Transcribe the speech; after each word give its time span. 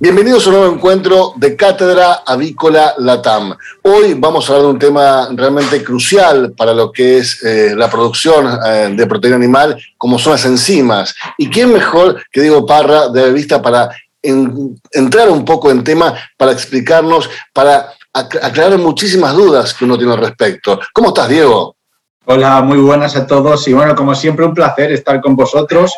Bienvenidos 0.00 0.44
a 0.44 0.50
un 0.50 0.56
nuevo 0.56 0.74
encuentro 0.74 1.34
de 1.36 1.54
Cátedra 1.54 2.24
Avícola 2.26 2.94
Latam. 2.98 3.54
Hoy 3.82 4.14
vamos 4.14 4.50
a 4.50 4.52
hablar 4.52 4.66
de 4.66 4.72
un 4.72 4.78
tema 4.80 5.28
realmente 5.30 5.84
crucial 5.84 6.52
para 6.56 6.74
lo 6.74 6.90
que 6.90 7.18
es 7.18 7.44
eh, 7.44 7.74
la 7.76 7.88
producción 7.88 8.58
eh, 8.66 8.92
de 8.92 9.06
proteína 9.06 9.36
animal, 9.36 9.80
como 9.96 10.18
son 10.18 10.32
las 10.32 10.44
enzimas. 10.46 11.14
¿Y 11.38 11.48
quién 11.48 11.72
mejor 11.72 12.20
que 12.32 12.40
Diego 12.40 12.66
Parra 12.66 13.08
de 13.08 13.32
Vista 13.32 13.62
para 13.62 13.88
entrar 14.20 15.30
un 15.30 15.44
poco 15.44 15.70
en 15.70 15.84
tema, 15.84 16.12
para 16.36 16.50
explicarnos, 16.50 17.30
para 17.52 17.92
aclarar 18.12 18.76
muchísimas 18.78 19.32
dudas 19.32 19.74
que 19.74 19.84
uno 19.84 19.96
tiene 19.96 20.12
al 20.12 20.18
respecto? 20.18 20.80
¿Cómo 20.92 21.08
estás, 21.08 21.28
Diego? 21.28 21.76
Hola, 22.24 22.62
muy 22.62 22.78
buenas 22.78 23.14
a 23.14 23.28
todos 23.28 23.68
y 23.68 23.72
bueno, 23.72 23.94
como 23.94 24.16
siempre 24.16 24.44
un 24.44 24.54
placer 24.54 24.90
estar 24.90 25.20
con 25.20 25.36
vosotros 25.36 25.92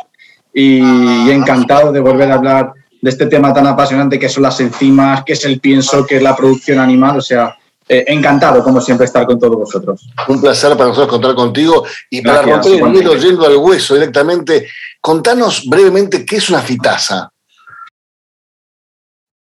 y 0.53 1.31
encantado 1.31 1.92
de 1.92 2.01
volver 2.01 2.31
a 2.31 2.35
hablar 2.35 2.73
de 3.07 3.11
este 3.11 3.27
tema 3.27 3.55
tan 3.55 3.69
apasionante 3.69 4.19
que 4.19 4.29
son 4.29 4.43
las 4.43 4.59
enzimas, 4.59 5.23
que 5.23 5.35
es 5.35 5.45
el 5.45 5.61
pienso, 5.61 6.05
que 6.05 6.17
es 6.17 6.23
la 6.23 6.35
producción 6.35 6.81
animal. 6.81 7.19
O 7.19 7.21
sea, 7.21 7.57
eh, 7.89 8.05
encantado, 8.09 8.65
como 8.65 8.81
siempre, 8.81 9.07
estar 9.07 9.25
con 9.25 9.39
todos 9.39 9.57
vosotros. 9.57 10.09
Un 10.27 10.41
placer 10.41 10.73
para 10.73 10.89
nosotros 10.89 11.11
contar 11.11 11.37
contigo. 11.37 11.85
Y 12.11 12.21
para 12.21 12.43
romper 12.43 12.73
el 12.73 12.93
hielo 12.93 13.15
yendo 13.15 13.47
al 13.47 13.59
hueso 13.59 13.95
directamente, 13.95 14.67
contanos 15.01 15.69
brevemente 15.69 16.27
qué 16.27 16.39
es 16.39 16.51
una 16.51 16.59
fitasa. 16.59 17.31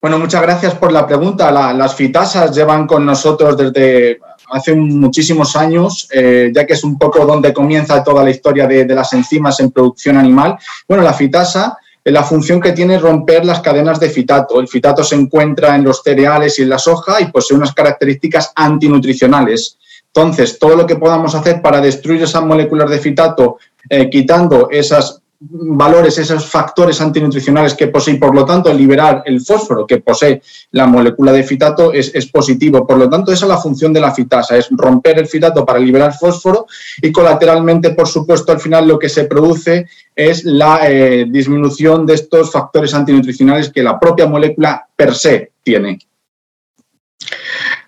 Bueno, 0.01 0.19
muchas 0.19 0.41
gracias 0.41 0.75
por 0.75 0.91
la 0.91 1.07
pregunta. 1.07 1.49
las 1.49 1.95
fitasas 1.95 2.53
llevan 2.53 2.85
con 2.87 3.05
nosotros 3.05 3.55
desde 3.55 4.19
hace 4.51 4.75
muchísimos 4.75 5.55
años, 5.55 6.09
eh, 6.11 6.51
ya 6.53 6.65
que 6.65 6.73
es 6.73 6.83
un 6.83 6.97
poco 6.97 7.25
donde 7.25 7.53
comienza 7.53 8.03
toda 8.03 8.21
la 8.21 8.31
historia 8.31 8.67
de, 8.67 8.83
de 8.83 8.95
las 8.95 9.13
enzimas 9.13 9.61
en 9.61 9.71
producción 9.71 10.17
animal. 10.17 10.57
Bueno, 10.89 11.03
la 11.03 11.13
fitasa 11.13 11.77
la 12.11 12.23
función 12.23 12.61
que 12.61 12.71
tiene 12.71 12.95
es 12.95 13.01
romper 13.01 13.45
las 13.45 13.61
cadenas 13.61 13.99
de 13.99 14.09
fitato. 14.09 14.59
El 14.59 14.67
fitato 14.67 15.03
se 15.03 15.15
encuentra 15.15 15.75
en 15.75 15.83
los 15.83 16.03
cereales 16.03 16.59
y 16.59 16.61
en 16.61 16.69
la 16.69 16.77
soja 16.77 17.19
y 17.19 17.31
posee 17.31 17.57
unas 17.57 17.73
características 17.73 18.51
antinutricionales. 18.55 19.79
Entonces, 20.13 20.59
todo 20.59 20.75
lo 20.75 20.85
que 20.85 20.97
podamos 20.97 21.33
hacer 21.33 21.61
para 21.61 21.81
destruir 21.81 22.21
esas 22.21 22.43
moléculas 22.43 22.89
de 22.89 22.99
fitato, 22.99 23.57
eh, 23.89 24.09
quitando 24.09 24.69
esas 24.69 25.21
valores, 25.39 26.17
esos 26.17 26.45
factores 26.45 26.99
antinutricionales 27.01 27.73
que 27.73 27.87
posee, 27.87 28.15
por 28.15 28.33
lo 28.33 28.45
tanto, 28.45 28.73
liberar 28.73 29.23
el 29.25 29.41
fósforo 29.41 29.85
que 29.85 29.99
posee 29.99 30.41
la 30.71 30.85
molécula 30.85 31.31
de 31.31 31.43
fitato 31.43 31.91
es, 31.93 32.11
positivo. 32.31 32.85
Por 32.85 32.97
lo 32.97 33.09
tanto, 33.09 33.31
esa 33.31 33.45
es 33.45 33.49
la 33.49 33.57
función 33.57 33.93
de 33.93 34.01
la 34.01 34.13
fitasa, 34.13 34.57
es 34.57 34.69
romper 34.71 35.19
el 35.19 35.27
fitato 35.27 35.65
para 35.65 35.79
liberar 35.79 36.13
fósforo 36.13 36.67
y 37.01 37.11
colateralmente, 37.11 37.91
por 37.91 38.07
supuesto, 38.07 38.51
al 38.51 38.59
final 38.59 38.87
lo 38.87 38.97
que 38.97 39.09
se 39.09 39.25
produce 39.25 39.87
es 40.15 40.43
la 40.45 40.89
eh, 40.89 41.25
disminución 41.29 42.05
de 42.05 42.15
estos 42.15 42.51
factores 42.51 42.93
antinutricionales 42.93 43.69
que 43.69 43.83
la 43.83 43.99
propia 43.99 44.27
molécula 44.27 44.87
per 44.95 45.13
se 45.13 45.51
tiene. 45.63 45.99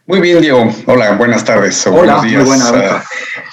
Muy 0.05 0.21
bien, 0.21 0.41
Diego. 0.41 0.73
Hola, 0.85 1.11
buenas 1.13 1.43
tardes. 1.43 1.85
Hola, 1.85 1.97
buenos 1.97 2.23
días. 2.23 2.45
Muy 2.45 2.57
buena, 2.57 3.03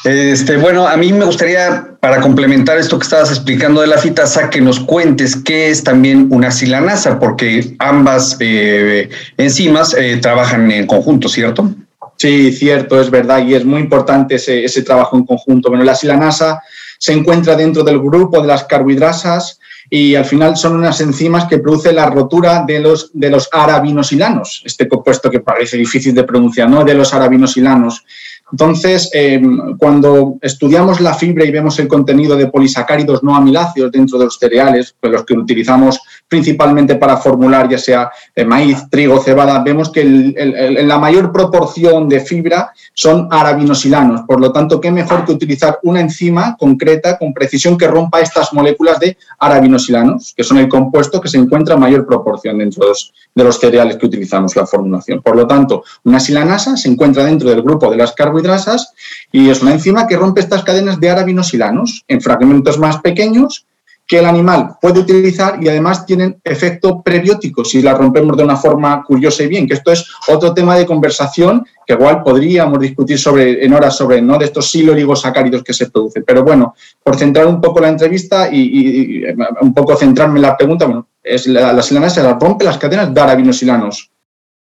este, 0.04 0.58
bueno, 0.58 0.86
a 0.86 0.96
mí 0.96 1.12
me 1.12 1.24
gustaría, 1.24 1.96
para 1.98 2.20
complementar 2.20 2.78
esto 2.78 2.98
que 2.98 3.04
estabas 3.04 3.30
explicando 3.30 3.80
de 3.80 3.86
la 3.86 3.98
fitasa, 3.98 4.50
que 4.50 4.60
nos 4.60 4.78
cuentes 4.78 5.34
qué 5.34 5.70
es 5.70 5.82
también 5.82 6.28
una 6.30 6.50
silanasa, 6.50 7.18
porque 7.18 7.74
ambas 7.78 8.36
eh, 8.40 9.08
enzimas 9.38 9.94
eh, 9.94 10.18
trabajan 10.20 10.70
en 10.70 10.86
conjunto, 10.86 11.28
¿cierto? 11.28 11.74
Sí, 12.16 12.52
cierto, 12.52 13.00
es 13.00 13.10
verdad, 13.10 13.44
y 13.44 13.54
es 13.54 13.64
muy 13.64 13.80
importante 13.80 14.36
ese, 14.36 14.64
ese 14.64 14.82
trabajo 14.82 15.16
en 15.16 15.24
conjunto. 15.24 15.70
Bueno, 15.70 15.84
la 15.84 15.94
silanasa 15.94 16.62
se 16.98 17.12
encuentra 17.12 17.56
dentro 17.56 17.82
del 17.82 17.98
grupo 17.98 18.40
de 18.40 18.46
las 18.46 18.64
carbohidrasas 18.64 19.58
y 19.90 20.14
al 20.14 20.24
final 20.24 20.56
son 20.56 20.76
unas 20.76 21.00
enzimas 21.00 21.46
que 21.46 21.58
producen 21.58 21.96
la 21.96 22.10
rotura 22.10 22.64
de 22.66 22.80
los, 22.80 23.10
de 23.12 23.30
los 23.30 23.48
aravinosilanos, 23.52 24.62
este 24.64 24.88
compuesto 24.88 25.30
que 25.30 25.40
parece 25.40 25.76
difícil 25.76 26.14
de 26.14 26.24
pronunciar, 26.24 26.68
¿no? 26.70 26.84
de 26.84 26.94
los 26.94 27.12
aravinosilanos. 27.12 28.04
Entonces, 28.50 29.10
eh, 29.12 29.40
cuando 29.78 30.36
estudiamos 30.40 31.00
la 31.00 31.14
fibra 31.14 31.44
y 31.44 31.50
vemos 31.50 31.78
el 31.78 31.88
contenido 31.88 32.36
de 32.36 32.46
polisacáridos 32.46 33.22
no 33.22 33.34
amiláceos 33.34 33.90
dentro 33.90 34.18
de 34.18 34.26
los 34.26 34.38
cereales, 34.38 34.94
pues 35.00 35.12
los 35.12 35.24
que 35.24 35.34
utilizamos 35.34 36.00
principalmente 36.34 36.96
para 36.96 37.16
formular 37.16 37.68
ya 37.68 37.78
sea 37.78 38.10
eh, 38.34 38.44
maíz, 38.44 38.90
trigo, 38.90 39.20
cebada, 39.20 39.62
vemos 39.62 39.92
que 39.92 40.00
en 40.00 40.88
la 40.88 40.98
mayor 40.98 41.30
proporción 41.30 42.08
de 42.08 42.18
fibra 42.18 42.72
son 42.92 43.28
aravinosilanos. 43.30 44.22
Por 44.22 44.40
lo 44.40 44.50
tanto, 44.50 44.80
qué 44.80 44.90
mejor 44.90 45.24
que 45.24 45.30
utilizar 45.30 45.78
una 45.84 46.00
enzima 46.00 46.56
concreta 46.58 47.16
con 47.18 47.32
precisión 47.32 47.78
que 47.78 47.86
rompa 47.86 48.20
estas 48.20 48.52
moléculas 48.52 48.98
de 48.98 49.16
aravinosilanos, 49.38 50.34
que 50.36 50.42
son 50.42 50.58
el 50.58 50.68
compuesto 50.68 51.20
que 51.20 51.28
se 51.28 51.38
encuentra 51.38 51.74
en 51.76 51.80
mayor 51.82 52.04
proporción 52.04 52.58
dentro 52.58 52.84
de 52.84 53.44
los, 53.44 53.60
cereales 53.60 53.96
que 53.96 54.06
utilizamos 54.06 54.56
la 54.56 54.66
formulación. 54.66 55.22
Por 55.22 55.36
lo 55.36 55.46
tanto, 55.46 55.84
una 56.02 56.18
silanasa 56.18 56.76
se 56.76 56.88
encuentra 56.88 57.24
dentro 57.24 57.48
del 57.48 57.62
grupo 57.62 57.92
de 57.92 57.96
las 57.96 58.10
carbohidrasas 58.10 58.92
y 59.30 59.50
es 59.50 59.62
una 59.62 59.72
enzima 59.72 60.08
que 60.08 60.16
rompe 60.16 60.40
estas 60.40 60.64
cadenas 60.64 60.98
de 60.98 61.10
aravinosilanos 61.10 62.02
en 62.08 62.20
fragmentos 62.20 62.76
más 62.76 62.98
pequeños 62.98 63.66
que 64.06 64.18
el 64.18 64.26
animal 64.26 64.76
puede 64.80 65.00
utilizar 65.00 65.62
y 65.62 65.68
además 65.68 66.04
tienen 66.04 66.38
efecto 66.44 67.02
prebiótico 67.02 67.64
si 67.64 67.80
la 67.80 67.94
rompemos 67.94 68.36
de 68.36 68.44
una 68.44 68.56
forma 68.56 69.02
curiosa 69.02 69.42
y 69.42 69.48
bien, 69.48 69.66
que 69.66 69.74
esto 69.74 69.92
es 69.92 70.06
otro 70.28 70.52
tema 70.52 70.76
de 70.76 70.84
conversación 70.84 71.64
que 71.86 71.94
igual 71.94 72.22
podríamos 72.22 72.78
discutir 72.78 73.18
sobre, 73.18 73.64
en 73.64 73.72
horas 73.72 73.96
sobre 73.96 74.20
¿no? 74.20 74.36
de 74.36 74.44
estos 74.46 74.70
siloligosacáridos 74.70 75.62
que 75.62 75.72
se 75.72 75.90
producen. 75.90 76.22
Pero 76.26 76.44
bueno, 76.44 76.74
por 77.02 77.16
centrar 77.16 77.46
un 77.46 77.60
poco 77.60 77.80
la 77.80 77.88
entrevista 77.88 78.48
y, 78.52 79.24
un 79.60 79.72
poco 79.72 79.96
centrarme 79.96 80.38
en 80.38 80.42
la 80.42 80.56
pregunta, 80.56 80.84
bueno, 80.84 81.08
es 81.22 81.46
la, 81.46 81.72
la 81.72 81.82
se 81.82 82.22
la 82.22 82.38
rompe 82.38 82.64
las 82.64 82.78
cadenas 82.78 83.12
de 83.12 83.20
arabinosilanos 83.20 84.10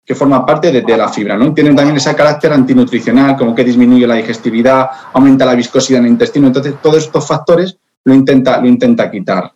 que 0.04 0.14
forma 0.14 0.44
parte 0.44 0.70
de, 0.70 0.96
la 0.96 1.08
fibra, 1.08 1.38
¿no? 1.38 1.54
Tienen 1.54 1.74
también 1.74 1.96
ese 1.96 2.14
carácter 2.14 2.52
antinutricional, 2.52 3.36
como 3.38 3.54
que 3.54 3.64
disminuye 3.64 4.06
la 4.06 4.16
digestividad, 4.16 4.90
aumenta 5.14 5.46
la 5.46 5.54
viscosidad 5.54 6.00
en 6.00 6.06
el 6.06 6.12
intestino. 6.12 6.48
Entonces, 6.48 6.74
todos 6.82 6.98
estos 6.98 7.26
factores 7.26 7.78
lo 8.04 8.14
intenta, 8.14 8.60
lo 8.60 8.66
intenta 8.66 9.10
quitar. 9.10 9.52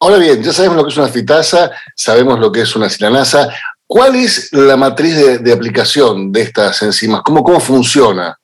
Ahora 0.00 0.18
bien, 0.18 0.42
ya 0.42 0.52
sabemos 0.52 0.76
lo 0.76 0.84
que 0.84 0.90
es 0.90 0.96
una 0.96 1.08
fitasa, 1.08 1.70
sabemos 1.94 2.38
lo 2.38 2.52
que 2.52 2.62
es 2.62 2.76
una 2.76 2.88
silanasa. 2.88 3.48
¿Cuál 3.86 4.16
es 4.16 4.52
la 4.52 4.76
matriz 4.76 5.42
de, 5.42 5.52
aplicación 5.52 6.30
de 6.30 6.42
estas 6.42 6.82
enzimas? 6.82 7.22
¿Cómo, 7.24 7.42
cómo 7.42 7.58
funciona? 7.58 8.38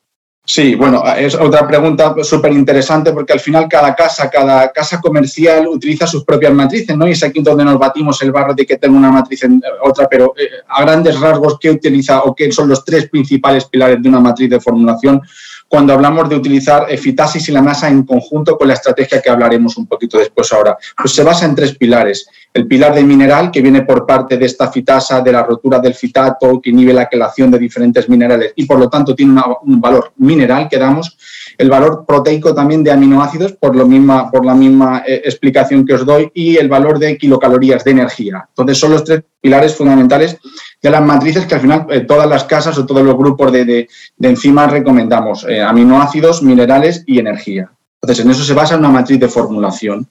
Sí, 0.47 0.75
bueno, 0.75 1.03
es 1.17 1.35
otra 1.35 1.67
pregunta 1.67 2.15
súper 2.23 2.53
interesante 2.53 3.13
porque 3.13 3.33
al 3.33 3.41
final 3.41 3.67
cada 3.67 3.95
casa, 3.95 4.29
cada 4.29 4.71
casa 4.73 5.01
comercial 5.01 5.67
utiliza 5.67 6.07
sus 6.07 6.23
propias 6.23 6.53
matrices, 6.53 6.95
¿no? 6.95 7.09
Y 7.09 7.13
es 7.13 7.23
aquí 7.23 7.41
donde 7.41 7.65
nos 7.65 7.79
batimos 7.79 8.21
el 8.21 8.31
barro 8.31 8.53
de 8.53 8.67
que 8.67 8.77
tengo 8.77 8.99
una 8.99 9.11
matriz 9.11 9.43
en 9.45 9.63
otra, 9.83 10.07
pero 10.07 10.35
eh, 10.37 10.51
a 10.69 10.83
grandes 10.83 11.19
rasgos, 11.19 11.59
¿qué 11.59 11.71
utiliza 11.71 12.23
o 12.25 12.35
qué 12.35 12.53
son 12.53 12.69
los 12.69 12.85
tres 12.85 13.09
principales 13.09 13.65
pilares 13.65 14.03
de 14.03 14.09
una 14.09 14.21
matriz 14.21 14.51
de 14.51 14.61
formulación? 14.61 15.23
Cuando 15.69 15.93
hablamos 15.93 16.29
de 16.29 16.37
utilizar 16.37 16.87
fitasis 16.99 17.49
y 17.49 17.53
la 17.53 17.63
masa 17.63 17.89
en 17.89 18.05
conjunto 18.05 18.57
con 18.57 18.69
la 18.69 18.75
estrategia 18.75 19.21
que 19.21 19.31
hablaremos 19.31 19.77
un 19.77 19.87
poquito 19.87 20.19
después 20.19 20.53
ahora. 20.53 20.77
Pues 20.97 21.13
se 21.13 21.23
basa 21.23 21.47
en 21.47 21.55
tres 21.55 21.77
pilares. 21.77 22.29
El 22.53 22.69
pilar 22.69 22.95
de 22.95 23.03
mineral, 23.03 23.51
que 23.51 23.61
viene 23.61 23.83
por 23.83 24.07
parte 24.07 24.37
de 24.37 24.47
esta 24.47 24.71
fitasa, 24.71 25.21
de 25.21 25.33
la 25.33 25.43
rotura 25.43 25.81
del 25.81 25.95
fitato, 25.95 26.61
que 26.61 26.71
inhibe 26.71 26.93
la 26.93 27.09
quelación 27.09 27.51
de 27.51 27.59
diferentes 27.59 28.09
minerales 28.09 28.53
y 28.55 28.65
por 28.67 28.79
lo 28.79 28.89
tanto 28.89 29.15
tiene 29.15 29.41
un 29.63 29.81
valor 29.81 30.13
mineral 30.19 30.69
que 30.69 30.79
damos. 30.79 31.19
El 31.59 31.71
valor 31.71 32.05
proteico 32.07 32.55
también 32.55 32.85
de 32.85 32.93
aminoácidos, 32.93 33.53
por, 33.53 33.75
lo 33.75 33.87
misma, 33.87 34.31
por 34.31 34.45
la 34.45 34.55
misma 34.55 35.03
eh, 35.07 35.23
explicación 35.25 35.85
que 35.85 35.95
os 35.95 36.07
doy, 36.07 36.31
y 36.35 36.57
el 36.57 36.69
valor 36.69 36.99
de 36.99 37.17
kilocalorías 37.17 37.85
de 37.85 37.91
energía. 37.91 38.47
Entonces 38.49 38.79
son 38.79 38.93
los 38.93 39.05
tres 39.05 39.23
pilares 39.41 39.75
fundamentales 39.75 40.39
de 40.85 40.91
las 40.91 41.03
matrices 41.03 41.47
que 41.47 41.55
al 41.55 41.63
final 41.63 41.87
eh, 41.89 42.01
todas 42.01 42.29
las 42.29 42.45
casas 42.45 42.77
o 42.77 42.85
todos 42.85 43.03
los 43.03 43.17
grupos 43.17 43.51
de, 43.51 43.89
enzimas 44.21 44.71
recomendamos, 44.71 45.47
eh, 45.49 45.63
aminoácidos, 45.63 46.43
minerales 46.43 47.03
y 47.07 47.19
energía. 47.19 47.73
Entonces, 48.03 48.23
en 48.23 48.31
eso 48.31 48.45
se 48.45 48.53
basa 48.53 48.77
una 48.77 48.91
matriz 48.91 49.19
de 49.19 49.29
formulación 49.29 50.07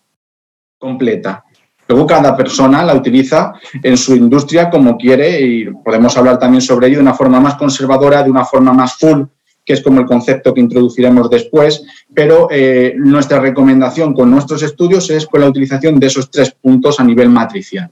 completa. 0.79 1.43
Luego 1.87 2.07
cada 2.07 2.35
persona 2.35 2.81
la 2.81 2.95
utiliza 2.95 3.53
en 3.83 3.95
su 3.95 4.15
industria 4.15 4.71
como 4.71 4.97
quiere 4.97 5.41
y 5.41 5.65
podemos 5.65 6.17
hablar 6.17 6.39
también 6.39 6.61
sobre 6.61 6.87
ello 6.87 6.97
de 6.97 7.03
una 7.03 7.13
forma 7.13 7.39
más 7.39 7.53
conservadora, 7.53 8.23
de 8.23 8.31
una 8.31 8.43
forma 8.43 8.73
más 8.73 8.95
full, 8.95 9.25
que 9.63 9.73
es 9.73 9.81
como 9.81 9.99
el 9.99 10.07
concepto 10.07 10.55
que 10.55 10.61
introduciremos 10.61 11.29
después, 11.29 11.85
pero 12.15 12.47
eh, 12.49 12.95
nuestra 12.97 13.39
recomendación 13.39 14.15
con 14.15 14.31
nuestros 14.31 14.63
estudios 14.63 15.07
es 15.11 15.27
con 15.27 15.41
la 15.41 15.49
utilización 15.49 15.99
de 15.99 16.07
esos 16.07 16.31
tres 16.31 16.49
puntos 16.49 16.99
a 16.99 17.03
nivel 17.03 17.29
matricial. 17.29 17.91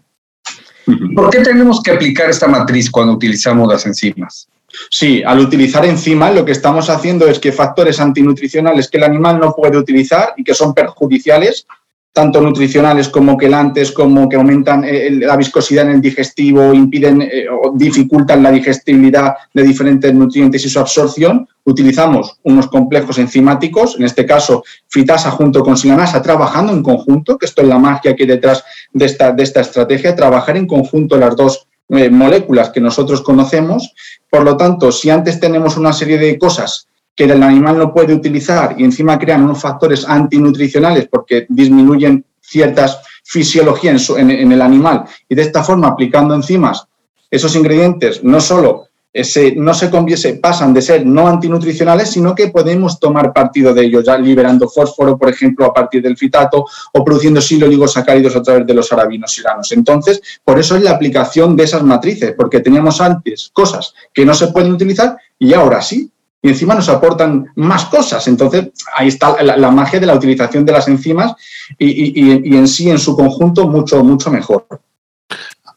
¿Por 1.16 1.30
qué 1.30 1.40
tenemos 1.40 1.82
que 1.82 1.92
aplicar 1.92 2.30
esta 2.30 2.48
matriz 2.48 2.90
cuando 2.90 3.14
utilizamos 3.14 3.68
las 3.72 3.86
enzimas? 3.86 4.48
Sí, 4.90 5.22
al 5.26 5.40
utilizar 5.40 5.86
enzimas 5.86 6.34
lo 6.34 6.46
que 6.46 6.54
estamos 6.54 6.90
haciendo 6.90 7.28
es 7.28 7.40
que 7.40 7.52
factores 7.52 8.00
antinutricionales 8.00 8.90
que 8.90 8.98
el 8.98 9.04
animal 9.04 9.40
no 9.40 9.54
puede 9.54 9.78
utilizar 9.78 10.34
y 10.38 10.44
que 10.44 10.54
son 10.54 10.74
perjudiciales 10.74 11.68
tanto 12.14 12.42
nutricionales 12.42 13.08
como 13.08 13.38
quelantes, 13.38 13.92
como 13.92 14.28
que 14.28 14.36
aumentan 14.36 14.84
eh, 14.84 15.12
la 15.12 15.38
viscosidad 15.38 15.86
en 15.86 15.96
el 15.96 16.02
digestivo, 16.02 16.74
impiden 16.74 17.22
eh, 17.22 17.46
o 17.50 17.72
dificultan 17.74 18.44
la 18.44 18.52
digestibilidad 18.52 19.34
de 19.54 19.64
diferentes 19.64 20.14
nutrientes 20.14 20.66
y 20.66 20.70
su 20.70 20.80
absorción, 20.80 21.48
utilizamos 21.64 22.38
unos 22.44 22.68
complejos 22.68 23.18
enzimáticos, 23.18 23.96
en 23.98 24.06
este 24.06 24.26
caso 24.26 24.64
fitasa 24.90 25.32
junto 25.32 25.64
con 25.64 25.78
silanasa, 25.78 26.22
trabajando 26.22 26.74
en 26.74 26.84
conjunto, 26.84 27.38
que 27.38 27.46
esto 27.46 27.62
es 27.62 27.68
la 27.70 27.80
magia 27.80 28.16
que 28.16 28.24
hay 28.24 28.30
detrás 28.30 28.64
de 28.92 29.06
esta, 29.06 29.32
de 29.32 29.44
esta 29.44 29.62
estrategia, 29.62 30.16
trabajar 30.16 30.58
en 30.58 30.68
conjunto 30.68 31.18
las 31.18 31.36
dos 31.36 31.68
eh, 31.90 32.10
moléculas 32.10 32.72
que 32.72 32.82
nosotros 32.82 33.22
conocemos. 33.22 33.94
Por 34.30 34.44
lo 34.44 34.58
tanto, 34.58 34.92
si 34.92 35.10
antes 35.10 35.40
tenemos 35.40 35.78
una 35.78 35.94
serie 35.94 36.18
de 36.18 36.38
cosas 36.38 36.88
que 37.22 37.32
el 37.32 37.44
animal 37.44 37.78
no 37.78 37.94
puede 37.94 38.16
utilizar 38.16 38.74
y 38.80 38.84
encima 38.84 39.20
crean 39.20 39.44
unos 39.44 39.62
factores 39.62 40.10
antinutricionales 40.10 41.08
porque 41.08 41.46
disminuyen 41.50 42.26
ciertas 42.42 43.00
fisiologías 43.24 44.10
en, 44.18 44.52
el 44.52 44.60
animal 44.60 45.04
y 45.30 45.36
de 45.36 45.44
esta 45.44 45.64
forma 45.64 45.90
aplicando 45.90 46.34
enzimas, 46.34 46.88
esos 47.30 47.56
ingredientes 47.56 48.24
no 48.24 48.42
solo 48.42 48.88
ese, 49.14 49.54
no 49.56 49.72
se, 49.76 49.92
se 50.18 50.34
pasan 50.36 50.74
de 50.74 50.82
ser 50.82 51.06
no 51.06 51.28
antinutricionales, 51.28 52.10
sino 52.10 52.34
que 52.34 52.48
podemos 52.48 53.00
tomar 53.00 53.34
partido 53.34 53.72
de 53.72 53.86
ellos, 53.86 54.04
ya 54.04 54.18
liberando 54.18 54.68
fósforo, 54.68 55.16
por 55.16 55.30
ejemplo, 55.30 55.66
a 55.66 55.74
partir 55.74 56.02
del 56.02 56.18
fitato 56.18 56.66
o 56.94 57.04
produciendo 57.04 57.40
siloligosacáridos 57.40 58.36
a 58.36 58.42
través 58.42 58.66
de 58.66 58.74
los 58.74 58.92
arabinos 58.92 59.38
iranos. 59.38 59.72
Entonces, 59.74 60.22
por 60.44 60.58
eso 60.58 60.76
es 60.76 60.82
la 60.82 60.92
aplicación 60.92 61.56
de 61.56 61.66
esas 61.66 61.84
matrices, 61.84 62.34
porque 62.36 62.62
teníamos 62.62 63.00
antes 63.00 63.52
cosas 63.54 63.94
que 64.12 64.26
no 64.26 64.34
se 64.34 64.48
pueden 64.48 64.72
utilizar 64.72 65.18
y 65.38 65.54
ahora 65.54 65.84
sí 65.84 66.10
y 66.42 66.50
encima 66.50 66.74
nos 66.74 66.90
aportan 66.90 67.52
más 67.56 67.86
cosas. 67.86 68.28
Entonces, 68.28 68.70
ahí 68.96 69.10
está 69.10 69.42
la, 69.44 69.72
magia 69.72 70.00
de 70.00 70.08
la 70.08 70.16
utilización 70.16 70.66
de 70.66 70.72
las 70.72 70.88
enzimas 70.88 71.34
y, 71.78 72.56
en 72.56 72.68
sí, 72.68 72.90
en 72.90 73.00
su 73.00 73.16
conjunto, 73.16 73.68
mucho, 73.68 74.04
mucho 74.04 74.32
mejor. 74.32 74.66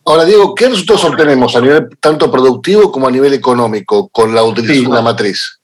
Ahora, 0.07 0.25
Diego, 0.25 0.55
¿qué 0.55 0.69
resultados 0.69 1.05
obtenemos 1.05 1.55
a 1.57 1.61
nivel 1.61 1.89
tanto 2.01 2.31
productivo 2.31 2.91
como 2.91 3.09
a 3.09 3.11
nivel 3.11 3.33
económico 3.33 4.09
con 4.09 4.35
la 4.35 4.43
utilización 4.43 4.91
de 4.91 4.97
la 4.97 5.03
matriz? 5.03 5.61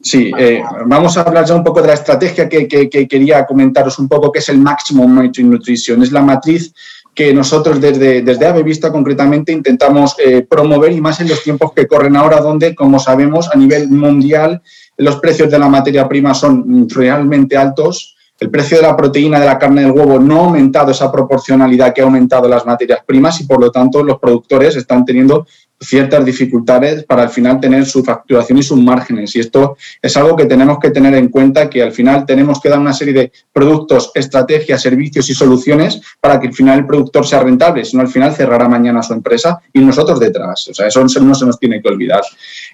Sí, 0.00 0.30
eh, 0.38 0.62
vamos 0.86 1.16
a 1.16 1.22
hablar 1.22 1.46
ya 1.46 1.54
un 1.54 1.64
poco 1.64 1.80
de 1.80 1.88
la 1.88 1.94
estrategia 1.94 2.46
que, 2.46 2.68
quería 2.68 3.46
comentaros 3.46 3.98
un 3.98 4.08
poco, 4.08 4.30
que 4.30 4.40
es 4.40 4.48
el 4.50 4.58
Maximum 4.58 5.30
Nutrition. 5.38 6.02
Es 6.02 6.12
la 6.12 6.20
matriz 6.20 6.74
que 7.14 7.32
nosotros 7.32 7.80
desde, 7.80 8.22
desde 8.22 8.46
Ave 8.46 8.62
Vista 8.62 8.90
concretamente 8.90 9.52
intentamos 9.52 10.16
eh, 10.18 10.42
promover 10.42 10.92
y 10.92 11.00
más 11.00 11.20
en 11.20 11.28
los 11.28 11.42
tiempos 11.42 11.72
que 11.72 11.86
corren 11.86 12.16
ahora, 12.16 12.40
donde, 12.40 12.74
como 12.74 12.98
sabemos, 12.98 13.48
a 13.52 13.56
nivel 13.56 13.88
mundial 13.88 14.60
los 14.96 15.16
precios 15.16 15.50
de 15.50 15.58
la 15.58 15.68
materia 15.68 16.08
prima 16.08 16.34
son 16.34 16.88
realmente 16.88 17.56
altos. 17.56 18.16
El 18.38 18.50
precio 18.50 18.78
de 18.78 18.82
la 18.82 18.96
proteína 18.96 19.38
de 19.38 19.46
la 19.46 19.58
carne 19.58 19.82
del 19.82 19.92
huevo 19.92 20.18
no 20.18 20.40
ha 20.40 20.44
aumentado 20.46 20.90
esa 20.90 21.10
proporcionalidad 21.10 21.94
que 21.94 22.00
ha 22.00 22.04
aumentado 22.04 22.48
las 22.48 22.66
materias 22.66 23.00
primas 23.06 23.40
y 23.40 23.44
por 23.44 23.60
lo 23.60 23.70
tanto 23.70 24.02
los 24.02 24.18
productores 24.18 24.76
están 24.76 25.04
teniendo 25.04 25.46
ciertas 25.80 26.24
dificultades 26.24 27.04
para 27.04 27.22
al 27.22 27.28
final 27.28 27.60
tener 27.60 27.84
su 27.86 28.02
facturación 28.02 28.58
y 28.58 28.62
sus 28.62 28.78
márgenes. 28.78 29.34
Y 29.36 29.40
esto 29.40 29.76
es 30.00 30.16
algo 30.16 30.36
que 30.36 30.46
tenemos 30.46 30.78
que 30.78 30.90
tener 30.90 31.14
en 31.14 31.28
cuenta, 31.28 31.68
que 31.68 31.82
al 31.82 31.92
final 31.92 32.24
tenemos 32.26 32.60
que 32.60 32.68
dar 32.68 32.78
una 32.78 32.92
serie 32.92 33.14
de 33.14 33.32
productos, 33.52 34.10
estrategias, 34.14 34.82
servicios 34.82 35.28
y 35.30 35.34
soluciones 35.34 36.00
para 36.20 36.40
que 36.40 36.48
al 36.48 36.54
final 36.54 36.80
el 36.80 36.86
productor 36.86 37.26
sea 37.26 37.40
rentable, 37.40 37.84
si 37.84 37.96
no 37.96 38.02
al 38.02 38.08
final 38.08 38.34
cerrará 38.34 38.68
mañana 38.68 39.02
su 39.02 39.12
empresa 39.12 39.60
y 39.72 39.80
nosotros 39.80 40.20
detrás. 40.20 40.68
O 40.68 40.74
sea, 40.74 40.86
eso 40.86 41.02
no 41.02 41.34
se 41.34 41.46
nos 41.46 41.58
tiene 41.58 41.82
que 41.82 41.88
olvidar. 41.88 42.22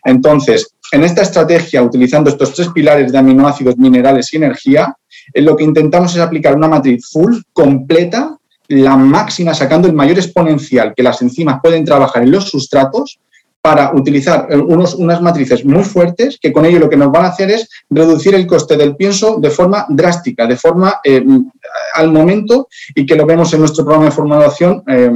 Entonces, 0.04 0.74
en 0.92 1.04
esta 1.04 1.22
estrategia, 1.22 1.82
utilizando 1.82 2.30
estos 2.30 2.52
tres 2.52 2.68
pilares 2.68 3.12
de 3.12 3.18
aminoácidos, 3.18 3.76
minerales 3.76 4.32
y 4.32 4.36
energía, 4.36 4.96
en 5.32 5.44
lo 5.44 5.56
que 5.56 5.64
intentamos 5.64 6.14
es 6.14 6.20
aplicar 6.20 6.56
una 6.56 6.68
matriz 6.68 7.08
full, 7.10 7.36
completa, 7.52 8.36
la 8.70 8.96
máxima, 8.96 9.52
sacando 9.52 9.88
el 9.88 9.94
mayor 9.94 10.18
exponencial 10.18 10.94
que 10.94 11.02
las 11.02 11.20
enzimas 11.22 11.60
pueden 11.60 11.84
trabajar 11.84 12.22
en 12.22 12.30
los 12.30 12.48
sustratos 12.48 13.18
para 13.60 13.92
utilizar 13.94 14.46
eh, 14.48 14.56
unos, 14.56 14.94
unas 14.94 15.20
matrices 15.20 15.64
muy 15.64 15.84
fuertes 15.84 16.38
que 16.40 16.52
con 16.52 16.64
ello 16.64 16.78
lo 16.78 16.88
que 16.88 16.96
nos 16.96 17.10
van 17.10 17.24
a 17.24 17.28
hacer 17.28 17.50
es 17.50 17.68
reducir 17.90 18.34
el 18.34 18.46
coste 18.46 18.76
del 18.76 18.96
pienso 18.96 19.38
de 19.38 19.50
forma 19.50 19.86
drástica, 19.88 20.46
de 20.46 20.56
forma 20.56 21.00
eh, 21.04 21.22
al 21.94 22.12
momento 22.12 22.68
y 22.94 23.04
que 23.04 23.16
lo 23.16 23.26
vemos 23.26 23.52
en 23.52 23.60
nuestro 23.60 23.84
programa 23.84 24.06
de 24.06 24.12
formulación 24.12 24.82
eh, 24.86 25.10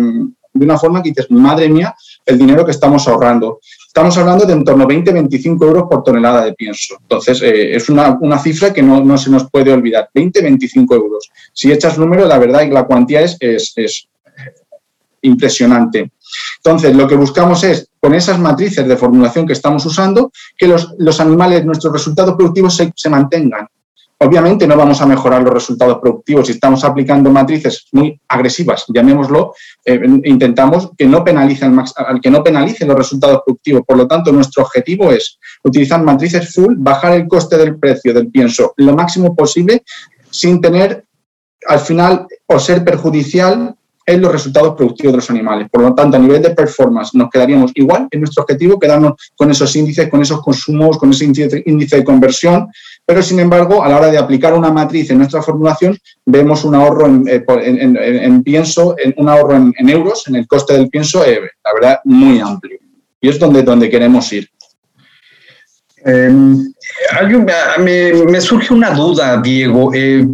de 0.52 0.64
una 0.64 0.78
forma 0.78 1.02
que 1.02 1.10
dices, 1.10 1.30
madre 1.30 1.68
mía, 1.68 1.94
el 2.26 2.38
dinero 2.38 2.64
que 2.64 2.70
estamos 2.70 3.08
ahorrando. 3.08 3.60
Estamos 3.96 4.18
hablando 4.18 4.44
de 4.44 4.54
en 4.54 4.64
torno 4.64 4.82
a 4.82 4.88
20-25 4.88 5.64
euros 5.66 5.84
por 5.88 6.02
tonelada 6.02 6.44
de 6.44 6.52
pienso. 6.54 6.96
Entonces, 7.00 7.40
eh, 7.42 7.76
es 7.76 7.88
una, 7.88 8.18
cifra 8.40 8.72
que 8.72 8.82
no, 8.82 9.16
se 9.16 9.30
nos 9.30 9.48
puede 9.48 9.72
olvidar. 9.72 10.10
20-25 10.12 10.96
euros. 10.96 11.30
Si 11.52 11.70
echas 11.70 11.96
número, 11.96 12.26
la 12.26 12.40
verdad, 12.40 12.68
la 12.72 12.86
cuantía 12.86 13.20
es, 13.20 13.36
es, 13.38 14.08
impresionante. 15.22 16.10
Entonces, 16.56 16.96
lo 16.96 17.06
que 17.06 17.14
buscamos 17.14 17.62
es, 17.62 17.88
con 18.00 18.14
esas 18.14 18.36
matrices 18.40 18.84
de 18.88 18.96
formulación 18.96 19.46
que 19.46 19.52
estamos 19.52 19.86
usando, 19.86 20.32
que 20.58 20.66
los, 20.66 20.92
los 20.98 21.20
animales, 21.20 21.64
nuestros 21.64 21.92
resultados 21.92 22.34
productivos 22.34 22.76
se, 22.76 22.92
se 22.96 23.08
mantengan. 23.08 23.68
Obviamente 24.24 24.66
no 24.66 24.74
vamos 24.74 25.02
a 25.02 25.06
mejorar 25.06 25.42
los 25.42 25.52
resultados 25.52 25.98
productivos 25.98 26.46
si 26.46 26.52
estamos 26.52 26.82
aplicando 26.82 27.30
matrices 27.30 27.86
muy 27.92 28.18
agresivas, 28.26 28.86
llamémoslo, 28.88 29.52
eh, 29.84 30.00
intentamos 30.24 30.92
que 30.96 31.06
no, 31.06 31.22
penalicen, 31.22 31.76
que 32.22 32.30
no 32.30 32.42
los 32.42 32.96
resultados 32.96 33.42
productivos. 33.44 33.82
Por 33.86 33.98
lo 33.98 34.08
tanto, 34.08 34.32
nuestro 34.32 34.62
objetivo 34.62 35.12
es 35.12 35.38
utilizar 35.62 36.02
matrices 36.02 36.54
full, 36.54 36.74
bajar 36.78 37.12
el 37.12 37.28
coste 37.28 37.58
del 37.58 37.78
precio 37.78 38.14
del 38.14 38.30
pienso 38.30 38.72
lo 38.78 38.94
máximo 38.94 39.36
posible 39.36 39.82
sin 40.30 40.58
tener 40.58 41.04
al 41.66 41.80
final 41.80 42.26
o 42.46 42.58
ser 42.58 42.82
perjudicial 42.82 43.76
en 44.06 44.20
los 44.20 44.32
resultados 44.32 44.74
productivos 44.74 45.12
de 45.12 45.16
los 45.16 45.30
animales. 45.30 45.68
Por 45.70 45.82
lo 45.82 45.94
tanto, 45.94 46.16
a 46.16 46.20
nivel 46.20 46.42
de 46.42 46.50
performance 46.50 47.14
nos 47.14 47.30
quedaríamos 47.30 47.72
igual 47.74 48.06
en 48.10 48.20
nuestro 48.20 48.42
objetivo, 48.42 48.78
quedarnos 48.78 49.14
con 49.34 49.50
esos 49.50 49.74
índices, 49.76 50.08
con 50.08 50.20
esos 50.20 50.42
consumos, 50.42 50.98
con 50.98 51.10
ese 51.10 51.24
índice 51.24 51.96
de 51.96 52.04
conversión, 52.04 52.68
pero 53.06 53.22
sin 53.22 53.38
embargo, 53.40 53.84
a 53.84 53.88
la 53.88 53.98
hora 53.98 54.10
de 54.10 54.18
aplicar 54.18 54.54
una 54.54 54.72
matriz 54.72 55.10
en 55.10 55.18
nuestra 55.18 55.42
formulación, 55.42 55.98
vemos 56.24 56.64
un 56.64 56.74
ahorro 56.74 57.06
en, 57.06 57.28
eh, 57.28 58.42
pienso, 58.42 58.96
en, 58.98 59.14
un 59.18 59.28
ahorro 59.28 59.56
en, 59.56 59.88
euros, 59.88 60.26
en 60.28 60.36
el 60.36 60.46
coste 60.46 60.74
del 60.74 60.88
pienso, 60.88 61.24
eh, 61.24 61.40
la 61.64 61.74
verdad, 61.74 62.00
muy 62.04 62.40
amplio. 62.40 62.78
Y 63.20 63.28
es 63.28 63.38
donde, 63.38 63.62
donde 63.62 63.90
queremos 63.90 64.30
ir. 64.32 64.48
Em, 66.06 66.70
me, 67.78 68.40
surge 68.42 68.74
una 68.74 68.90
duda, 68.90 69.40
Diego. 69.40 69.90
Eh, 69.94 70.26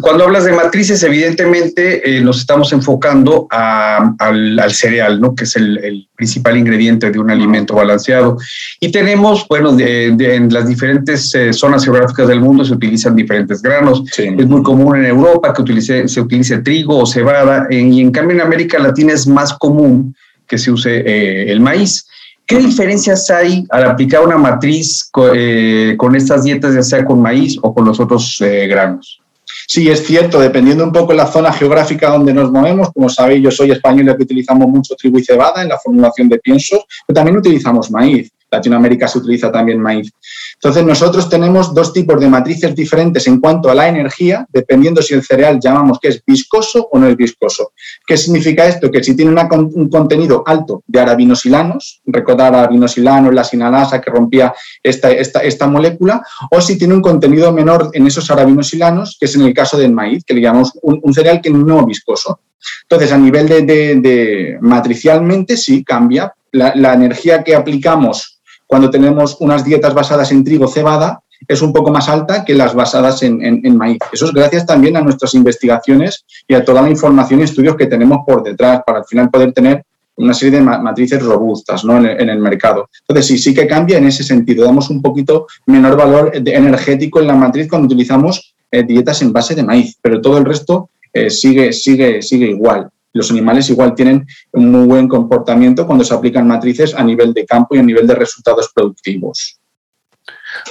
cuando 0.00 0.24
hablas 0.24 0.44
de 0.44 0.52
matrices, 0.52 1.04
evidentemente 1.04 2.16
eh, 2.16 2.20
nos 2.20 2.40
estamos 2.40 2.72
enfocando 2.72 3.46
al, 3.48 4.72
cereal, 4.72 5.20
¿no? 5.20 5.36
que 5.36 5.44
es 5.44 5.54
el, 5.54 6.08
principal 6.16 6.56
ingrediente 6.56 7.10
de 7.10 7.18
un 7.18 7.30
alimento 7.30 7.74
balanceado. 7.74 8.38
Y 8.80 8.90
tenemos, 8.90 9.46
bueno, 9.48 9.76
en 9.78 10.52
las 10.52 10.68
diferentes 10.68 11.34
eh, 11.34 11.52
zonas 11.52 11.84
geográficas 11.84 12.28
del 12.28 12.40
mundo 12.40 12.64
se 12.64 12.72
utilizan 12.72 13.14
diferentes 13.14 13.62
granos. 13.62 14.02
Es 14.16 14.46
muy 14.46 14.62
común 14.62 14.96
en 14.96 15.06
Europa 15.06 15.52
que 15.52 15.62
utilice, 15.62 16.08
se 16.08 16.20
utilice 16.20 16.58
trigo 16.58 16.98
o 16.98 17.06
cebada, 17.06 17.66
y 17.70 18.00
en 18.00 18.10
cambio 18.10 18.36
en 18.36 18.42
América 18.42 18.78
Latina 18.78 19.12
es 19.12 19.26
más 19.26 19.52
común 19.54 20.14
que 20.46 20.58
se 20.58 20.70
use 20.72 21.50
el 21.50 21.60
maíz. 21.60 22.06
¿Qué 22.46 22.58
diferencias 22.58 23.30
hay 23.30 23.64
al 23.70 23.84
aplicar 23.84 24.22
una 24.24 24.36
matriz 24.36 25.10
eh, 25.34 25.94
con, 25.96 26.14
estas 26.14 26.44
dietas, 26.44 26.74
ya 26.74 26.82
sea 26.82 27.04
con 27.04 27.20
maíz 27.20 27.58
o 27.62 27.74
con 27.74 27.86
los 27.86 27.98
otros 27.98 28.38
eh, 28.42 28.66
granos? 28.66 29.20
Sí, 29.66 29.88
es 29.88 30.06
cierto, 30.06 30.38
dependiendo 30.38 30.84
un 30.84 30.92
poco 30.92 31.12
de 31.12 31.18
la 31.18 31.26
zona 31.26 31.50
geográfica 31.52 32.10
donde 32.10 32.34
nos 32.34 32.50
movemos, 32.50 32.90
como 32.92 33.08
sabéis, 33.08 33.42
yo 33.42 33.50
soy 33.50 33.70
español 33.70 34.14
y 34.18 34.22
utilizamos 34.22 34.68
mucho 34.68 34.94
trigo 34.94 35.18
y 35.18 35.24
cebada 35.24 35.62
en 35.62 35.68
la 35.68 35.78
formulación 35.78 36.28
de 36.28 36.38
piensos, 36.38 36.84
pero 37.06 37.14
también 37.14 37.38
utilizamos 37.38 37.90
maíz. 37.90 38.30
Latinoamérica 38.56 39.08
se 39.08 39.18
utiliza 39.18 39.50
también 39.50 39.80
maíz. 39.80 40.12
Entonces, 40.54 40.84
nosotros 40.84 41.28
tenemos 41.28 41.74
dos 41.74 41.92
tipos 41.92 42.20
de 42.20 42.28
matrices 42.28 42.74
diferentes 42.74 43.26
en 43.26 43.40
cuanto 43.40 43.70
a 43.70 43.74
la 43.74 43.88
energía, 43.88 44.46
dependiendo 44.50 45.02
si 45.02 45.14
el 45.14 45.22
cereal 45.22 45.58
llamamos 45.60 45.98
que 45.98 46.08
es 46.08 46.22
viscoso 46.24 46.88
o 46.90 46.98
no 46.98 47.06
es 47.08 47.16
viscoso. 47.16 47.72
¿Qué 48.06 48.16
significa 48.16 48.66
esto? 48.66 48.90
Que 48.90 49.02
si 49.02 49.14
tiene 49.16 49.32
un 49.32 49.88
contenido 49.88 50.42
alto 50.46 50.82
de 50.86 51.00
arabinosilanos, 51.00 52.00
recordar 52.06 52.54
arabinosilanos, 52.54 53.34
la 53.34 53.44
sinalasa 53.44 54.00
que 54.00 54.10
rompía 54.10 54.54
esta, 54.82 55.10
esta, 55.10 55.40
esta 55.40 55.66
molécula, 55.66 56.22
o 56.50 56.60
si 56.60 56.78
tiene 56.78 56.94
un 56.94 57.02
contenido 57.02 57.52
menor 57.52 57.90
en 57.92 58.06
esos 58.06 58.30
arabinosilanos, 58.30 59.16
que 59.18 59.26
es 59.26 59.34
en 59.34 59.42
el 59.42 59.54
caso 59.54 59.76
del 59.76 59.92
maíz, 59.92 60.24
que 60.24 60.34
le 60.34 60.40
llamamos 60.40 60.72
un, 60.82 61.14
cereal 61.14 61.40
que 61.40 61.50
no 61.50 61.84
viscoso. 61.84 62.40
Entonces, 62.82 63.12
a 63.12 63.18
nivel 63.18 63.48
de, 63.48 64.58
matricialmente, 64.60 65.56
sí 65.56 65.84
cambia. 65.84 66.32
La, 66.52 66.72
la 66.76 66.94
energía 66.94 67.42
que 67.42 67.56
aplicamos 67.56 68.33
cuando 68.66 68.90
tenemos 68.90 69.36
unas 69.40 69.64
dietas 69.64 69.94
basadas 69.94 70.30
en 70.32 70.44
trigo 70.44 70.66
cebada, 70.68 71.20
es 71.46 71.62
un 71.62 71.72
poco 71.72 71.90
más 71.90 72.08
alta 72.08 72.44
que 72.44 72.54
las 72.54 72.74
basadas 72.74 73.22
en, 73.22 73.76
maíz. 73.76 73.98
Eso 74.12 74.26
es 74.26 74.32
gracias 74.32 74.64
también 74.66 74.96
a 74.96 75.00
nuestras 75.00 75.34
investigaciones 75.34 76.24
y 76.48 76.54
a 76.54 76.64
toda 76.64 76.82
la 76.82 76.90
información 76.90 77.40
y 77.40 77.42
estudios 77.42 77.76
que 77.76 77.86
tenemos 77.86 78.20
por 78.26 78.42
detrás 78.42 78.82
para 78.86 79.00
al 79.00 79.04
final 79.04 79.30
poder 79.30 79.52
tener 79.52 79.84
una 80.16 80.32
serie 80.32 80.58
de 80.58 80.64
matrices 80.64 81.22
robustas 81.22 81.82
en, 81.84 82.28
el, 82.28 82.38
mercado. 82.38 82.88
Entonces, 83.00 83.26
sí, 83.26 83.38
sí 83.38 83.52
que 83.52 83.66
cambia 83.66 83.98
en 83.98 84.06
ese 84.06 84.22
sentido. 84.22 84.64
Damos 84.64 84.88
un 84.88 85.02
poquito 85.02 85.46
menor 85.66 85.96
valor 85.96 86.30
energético 86.34 87.20
en 87.20 87.26
la 87.26 87.34
matriz 87.34 87.68
cuando 87.68 87.86
utilizamos 87.86 88.54
eh, 88.70 88.84
dietas 88.84 89.20
en 89.22 89.32
base 89.32 89.56
de 89.56 89.64
maíz, 89.64 89.98
pero 90.00 90.20
todo 90.20 90.38
el 90.38 90.44
resto 90.44 90.90
eh, 91.12 91.30
sigue, 91.30 91.72
sigue, 91.72 92.22
sigue 92.22 92.46
igual 92.46 92.90
los 93.14 93.30
animales 93.30 93.70
igual 93.70 93.94
tienen 93.94 94.26
un 94.52 94.70
muy 94.70 94.86
buen 94.86 95.08
comportamiento 95.08 95.86
cuando 95.86 96.04
se 96.04 96.12
aplican 96.12 96.46
matrices 96.46 96.94
a 96.94 97.02
nivel 97.02 97.32
de 97.32 97.46
campo 97.46 97.74
y 97.74 97.78
a 97.78 97.82
nivel 97.82 98.06
de 98.06 98.14
resultados 98.14 98.70
productivos. 98.74 99.58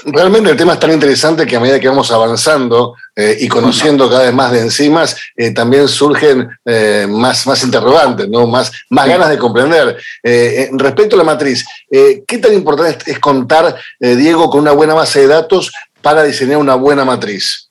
Realmente 0.05 0.50
el 0.50 0.57
tema 0.57 0.73
es 0.73 0.79
tan 0.79 0.91
interesante 0.91 1.45
que 1.45 1.55
a 1.55 1.59
medida 1.59 1.79
que 1.79 1.88
vamos 1.88 2.12
avanzando 2.12 2.95
eh, 3.15 3.38
y 3.39 3.47
conociendo 3.47 4.09
cada 4.09 4.23
vez 4.23 4.33
más 4.33 4.51
de 4.51 4.62
enzimas, 4.62 5.15
eh, 5.35 5.51
también 5.51 5.88
surgen 5.88 6.50
eh, 6.65 7.05
más, 7.09 7.45
más 7.47 7.63
interrogantes, 7.63 8.29
¿no? 8.29 8.47
más, 8.47 8.71
más 8.89 9.07
ganas 9.07 9.29
de 9.29 9.38
comprender. 9.38 9.97
respecto 10.73 11.15
a 11.15 11.19
la 11.19 11.25
matriz, 11.25 11.65
¿qué 11.89 12.38
tan 12.41 12.53
importante 12.53 13.12
es 13.12 13.19
contar, 13.19 13.75
Diego, 14.00 14.50
con 14.50 14.62
una 14.62 14.71
buena 14.71 14.93
base 14.93 15.21
de 15.21 15.27
datos 15.27 15.71
para 16.01 16.23
diseñar 16.23 16.57
una 16.57 16.75
buena 16.75 17.05
matriz? 17.05 17.69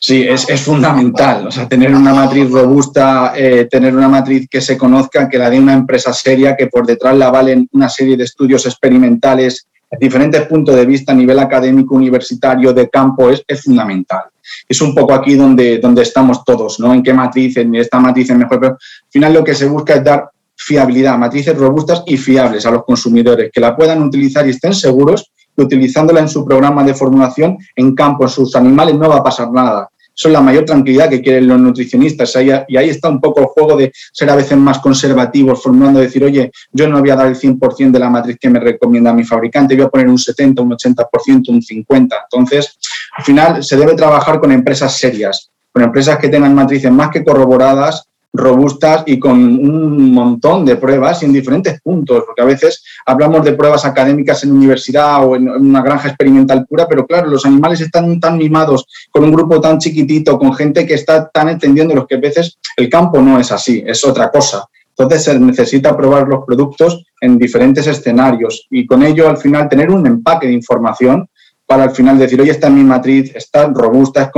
Sí, 0.00 0.22
es, 0.22 0.48
es, 0.48 0.60
fundamental. 0.60 1.46
O 1.46 1.50
sea, 1.50 1.68
tener 1.68 1.94
una 1.94 2.12
matriz 2.12 2.50
robusta, 2.50 3.32
eh, 3.36 3.66
tener 3.70 3.94
una 3.94 4.08
matriz 4.08 4.46
que 4.50 4.60
se 4.60 4.76
conozca, 4.76 5.28
que 5.28 5.38
la 5.38 5.48
de 5.48 5.58
una 5.58 5.74
empresa 5.74 6.12
seria, 6.12 6.56
que 6.56 6.66
por 6.66 6.86
detrás 6.86 7.16
la 7.16 7.30
valen 7.30 7.68
una 7.72 7.88
serie 7.88 8.16
de 8.16 8.24
estudios 8.24 8.66
experimentales 8.66 9.68
diferentes 10.00 10.46
puntos 10.46 10.74
de 10.74 10.86
vista 10.86 11.12
a 11.12 11.14
nivel 11.14 11.38
académico, 11.38 11.94
universitario, 11.94 12.72
de 12.72 12.88
campo, 12.88 13.30
es, 13.30 13.42
es 13.46 13.62
fundamental. 13.62 14.24
Es 14.68 14.80
un 14.80 14.94
poco 14.94 15.14
aquí 15.14 15.34
donde, 15.34 15.78
donde 15.78 16.02
estamos 16.02 16.44
todos, 16.44 16.78
¿no? 16.80 16.92
En 16.92 17.02
qué 17.02 17.12
matriz, 17.12 17.56
en 17.56 17.74
esta 17.74 17.98
matriz 17.98 18.30
es 18.30 18.36
mejor. 18.36 18.60
Pero 18.60 18.72
al 18.72 19.10
final 19.10 19.32
lo 19.32 19.44
que 19.44 19.54
se 19.54 19.66
busca 19.66 19.94
es 19.94 20.04
dar 20.04 20.30
fiabilidad, 20.56 21.18
matrices 21.18 21.56
robustas 21.56 22.02
y 22.06 22.16
fiables 22.16 22.64
a 22.66 22.70
los 22.70 22.84
consumidores, 22.84 23.50
que 23.52 23.60
la 23.60 23.76
puedan 23.76 24.02
utilizar 24.02 24.46
y 24.46 24.50
estén 24.50 24.74
seguros 24.74 25.30
utilizándola 25.56 26.20
en 26.20 26.28
su 26.28 26.44
programa 26.44 26.84
de 26.84 26.94
formulación 26.94 27.58
en 27.74 27.94
campo, 27.94 28.24
en 28.24 28.30
sus 28.30 28.54
animales, 28.56 28.94
no 28.96 29.08
va 29.08 29.16
a 29.16 29.24
pasar 29.24 29.50
nada. 29.50 29.88
Eso 30.18 30.28
es 30.28 30.32
la 30.32 30.40
mayor 30.40 30.64
tranquilidad 30.64 31.10
que 31.10 31.20
quieren 31.20 31.46
los 31.46 31.60
nutricionistas. 31.60 32.34
Y 32.68 32.76
ahí 32.76 32.88
está 32.88 33.10
un 33.10 33.20
poco 33.20 33.40
el 33.40 33.46
juego 33.46 33.76
de 33.76 33.92
ser 34.12 34.30
a 34.30 34.34
veces 34.34 34.56
más 34.56 34.78
conservativos, 34.78 35.62
formulando, 35.62 36.00
decir, 36.00 36.24
oye, 36.24 36.50
yo 36.72 36.88
no 36.88 37.00
voy 37.00 37.10
a 37.10 37.16
dar 37.16 37.26
el 37.26 37.36
100% 37.36 37.90
de 37.90 37.98
la 37.98 38.08
matriz 38.08 38.38
que 38.40 38.48
me 38.48 38.58
recomienda 38.58 39.12
mi 39.12 39.24
fabricante, 39.24 39.76
voy 39.76 39.84
a 39.84 39.88
poner 39.88 40.08
un 40.08 40.18
70, 40.18 40.62
un 40.62 40.70
80%, 40.70 41.48
un 41.50 41.60
50%. 41.60 42.08
Entonces, 42.32 42.78
al 43.14 43.24
final 43.24 43.62
se 43.62 43.76
debe 43.76 43.94
trabajar 43.94 44.40
con 44.40 44.52
empresas 44.52 44.96
serias, 44.96 45.50
con 45.70 45.82
empresas 45.82 46.18
que 46.18 46.30
tengan 46.30 46.54
matrices 46.54 46.90
más 46.90 47.10
que 47.10 47.22
corroboradas 47.22 48.08
robustas 48.36 49.04
y 49.06 49.18
con 49.18 49.38
un 49.38 50.12
montón 50.12 50.64
de 50.64 50.76
pruebas 50.76 51.22
en 51.22 51.32
diferentes 51.32 51.80
puntos, 51.80 52.24
porque 52.26 52.42
a 52.42 52.44
veces 52.44 52.84
hablamos 53.04 53.44
de 53.44 53.52
pruebas 53.52 53.84
académicas 53.84 54.44
en 54.44 54.52
universidad 54.52 55.26
o 55.26 55.36
en 55.36 55.48
una 55.48 55.82
granja 55.82 56.08
experimental 56.08 56.66
pura, 56.66 56.86
pero 56.88 57.06
claro, 57.06 57.28
los 57.28 57.46
animales 57.46 57.80
están 57.80 58.18
tan 58.20 58.38
mimados 58.38 58.86
con 59.10 59.24
un 59.24 59.32
grupo 59.32 59.60
tan 59.60 59.78
chiquitito, 59.78 60.38
con 60.38 60.54
gente 60.54 60.86
que 60.86 60.94
está 60.94 61.28
tan 61.28 61.48
entendiendo 61.48 61.94
los 61.94 62.06
que 62.06 62.16
a 62.16 62.20
veces 62.20 62.58
el 62.76 62.88
campo 62.88 63.20
no 63.20 63.38
es 63.38 63.52
así, 63.52 63.82
es 63.86 64.04
otra 64.04 64.30
cosa. 64.30 64.64
Entonces 64.98 65.24
se 65.24 65.38
necesita 65.38 65.96
probar 65.96 66.26
los 66.26 66.44
productos 66.46 67.04
en 67.20 67.38
diferentes 67.38 67.86
escenarios 67.86 68.66
y 68.70 68.86
con 68.86 69.02
ello 69.02 69.28
al 69.28 69.36
final 69.36 69.68
tener 69.68 69.90
un 69.90 70.06
empaque 70.06 70.46
de 70.46 70.54
información 70.54 71.28
para 71.66 71.82
al 71.82 71.90
final 71.90 72.18
decir, 72.18 72.40
oye, 72.40 72.52
esta 72.52 72.68
es 72.68 72.72
mi 72.72 72.84
matriz, 72.84 73.34
está 73.34 73.66
robusta, 73.66 74.30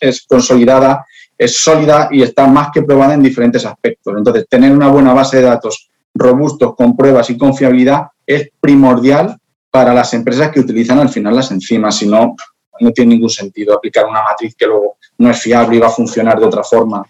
es 0.00 0.26
consolidada, 0.28 1.04
es 1.42 1.56
sólida 1.56 2.08
y 2.12 2.22
está 2.22 2.46
más 2.46 2.68
que 2.72 2.82
probada 2.82 3.14
en 3.14 3.22
diferentes 3.22 3.66
aspectos. 3.66 4.14
Entonces, 4.16 4.46
tener 4.48 4.70
una 4.70 4.88
buena 4.88 5.12
base 5.12 5.38
de 5.38 5.42
datos 5.42 5.90
robustos, 6.14 6.76
con 6.76 6.96
pruebas 6.96 7.30
y 7.30 7.36
confiabilidad 7.36 8.08
es 8.24 8.50
primordial 8.60 9.36
para 9.68 9.92
las 9.92 10.14
empresas 10.14 10.52
que 10.52 10.60
utilizan 10.60 11.00
al 11.00 11.08
final 11.08 11.34
las 11.34 11.50
enzimas. 11.50 11.96
Si 11.96 12.06
no, 12.06 12.36
no 12.78 12.92
tiene 12.92 13.14
ningún 13.14 13.30
sentido 13.30 13.74
aplicar 13.74 14.06
una 14.06 14.22
matriz 14.22 14.54
que 14.54 14.66
luego 14.66 14.98
no 15.18 15.30
es 15.30 15.40
fiable 15.40 15.76
y 15.76 15.80
va 15.80 15.88
a 15.88 15.90
funcionar 15.90 16.38
de 16.38 16.46
otra 16.46 16.62
forma. 16.62 17.04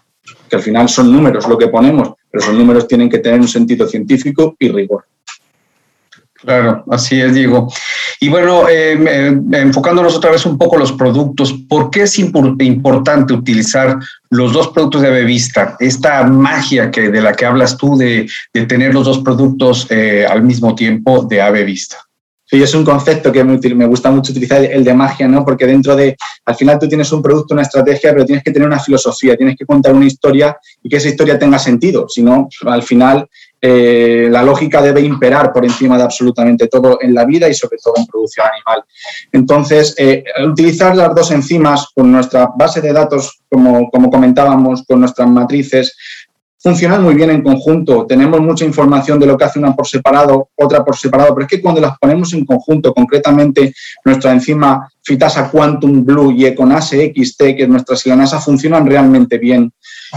Que 0.49 0.55
al 0.55 0.61
final 0.63 0.89
son 0.89 1.11
números 1.11 1.47
lo 1.47 1.57
que 1.57 1.67
ponemos, 1.67 2.13
pero 2.31 2.43
esos 2.43 2.55
números 2.55 2.87
tienen 2.87 3.09
que 3.09 3.19
tener 3.19 3.39
un 3.39 3.47
sentido 3.47 3.87
científico 3.87 4.55
y 4.57 4.69
rigor. 4.69 5.05
Claro, 6.43 6.83
así 6.91 7.21
es, 7.21 7.33
Diego. 7.33 7.71
Y 8.19 8.27
bueno, 8.27 8.67
eh, 8.69 9.33
enfocándonos 9.53 10.15
otra 10.15 10.31
vez 10.31 10.45
un 10.45 10.57
poco 10.57 10.77
los 10.77 10.91
productos, 10.91 11.53
¿por 11.69 11.89
qué 11.89 12.01
es 12.01 12.19
importante 12.19 13.33
utilizar 13.33 13.97
los 14.29 14.51
dos 14.51 14.67
productos 14.69 15.01
de 15.01 15.07
Avevista? 15.07 15.77
Esta 15.79 16.23
magia 16.23 16.91
que, 16.91 17.09
de 17.09 17.21
la 17.21 17.33
que 17.33 17.45
hablas 17.45 17.77
tú 17.77 17.97
de, 17.97 18.29
tener 18.67 18.93
los 18.93 19.05
dos 19.05 19.19
productos 19.19 19.87
eh, 19.89 20.25
al 20.29 20.43
mismo 20.43 20.75
tiempo 20.75 21.23
de 21.23 21.41
Avevista. 21.41 21.97
Sí, 22.53 22.61
es 22.61 22.75
un 22.75 22.85
concepto 22.85 23.31
que 23.31 23.43
me, 23.43 23.57
me, 23.57 23.87
gusta 23.87 24.11
mucho 24.11 24.31
utilizar, 24.31 24.63
el 24.63 24.83
de 24.83 24.93
magia, 24.93 25.27
¿no? 25.27 25.43
Porque 25.43 25.65
dentro 25.65 25.95
de, 25.95 26.15
al 26.45 26.53
final 26.53 26.77
tú 26.77 26.87
tienes 26.87 27.11
un 27.11 27.19
producto, 27.19 27.55
una 27.55 27.63
estrategia, 27.63 28.11
pero 28.11 28.27
tienes 28.27 28.43
que 28.43 28.51
tener 28.51 28.67
una 28.67 28.79
filosofía, 28.79 29.35
tienes 29.35 29.55
que 29.57 29.65
contar 29.65 29.95
una 29.95 30.05
historia 30.05 30.55
y 30.83 30.87
que 30.87 30.97
esa 30.97 31.09
historia 31.09 31.39
tenga 31.39 31.57
sentido. 31.57 32.07
Si 32.07 32.21
no, 32.21 32.47
al 32.67 32.83
final 32.83 33.27
eh, 33.59 34.27
la 34.29 34.43
lógica 34.43 34.83
debe 34.83 35.01
imperar 35.01 35.51
por 35.51 35.65
encima 35.65 35.97
de 35.97 36.03
absolutamente 36.03 36.67
todo 36.67 36.99
en 37.01 37.15
la 37.15 37.25
vida 37.25 37.49
y 37.49 37.55
sobre 37.55 37.77
todo 37.83 37.95
en 37.97 38.05
producción 38.05 38.45
animal. 38.45 38.83
Entonces, 39.31 39.95
eh, 39.97 40.23
utilizar 40.45 40.95
las 40.95 41.15
dos 41.15 41.31
enzimas 41.31 41.87
con 41.95 42.11
nuestra 42.11 42.49
base 42.55 42.81
de 42.81 42.93
datos, 42.93 43.39
como, 43.49 43.89
como 43.89 44.11
comentábamos, 44.11 44.83
con 44.85 44.99
nuestras 44.99 45.27
matrices, 45.27 45.97
funcionan 46.63 47.03
muy 47.03 47.13
bien 47.13 47.29
en 47.29 47.43
conjunto. 47.43 48.05
Tenemos 48.07 48.39
mucha 48.39 48.63
información 48.63 49.19
de 49.19 49.25
lo 49.25 49.37
que 49.37 49.43
hace 49.43 49.59
una 49.59 49.75
por 49.75 49.85
separado, 49.85 50.49
otra 50.55 50.83
por 50.83 50.95
separado, 50.95 51.35
pero 51.35 51.45
es 51.45 51.49
que 51.49 51.61
cuando 51.61 51.81
las 51.81 51.99
ponemos 51.99 52.33
en 52.33 52.45
conjunto, 52.45 52.93
concretamente 52.93 53.73
nuestra 54.05 54.31
enzima 54.31 54.89
Fitasa 55.03 55.51
Quantum 55.51 56.05
Blue 56.05 56.31
y 56.31 56.45
Econase 56.45 57.13
XT, 57.13 57.37
que 57.57 57.63
es 57.63 57.69
nuestra 57.69 57.97
silanasa, 57.97 58.39
funcionan 58.39 58.87
realmente 58.87 59.37
bien. 59.37 59.73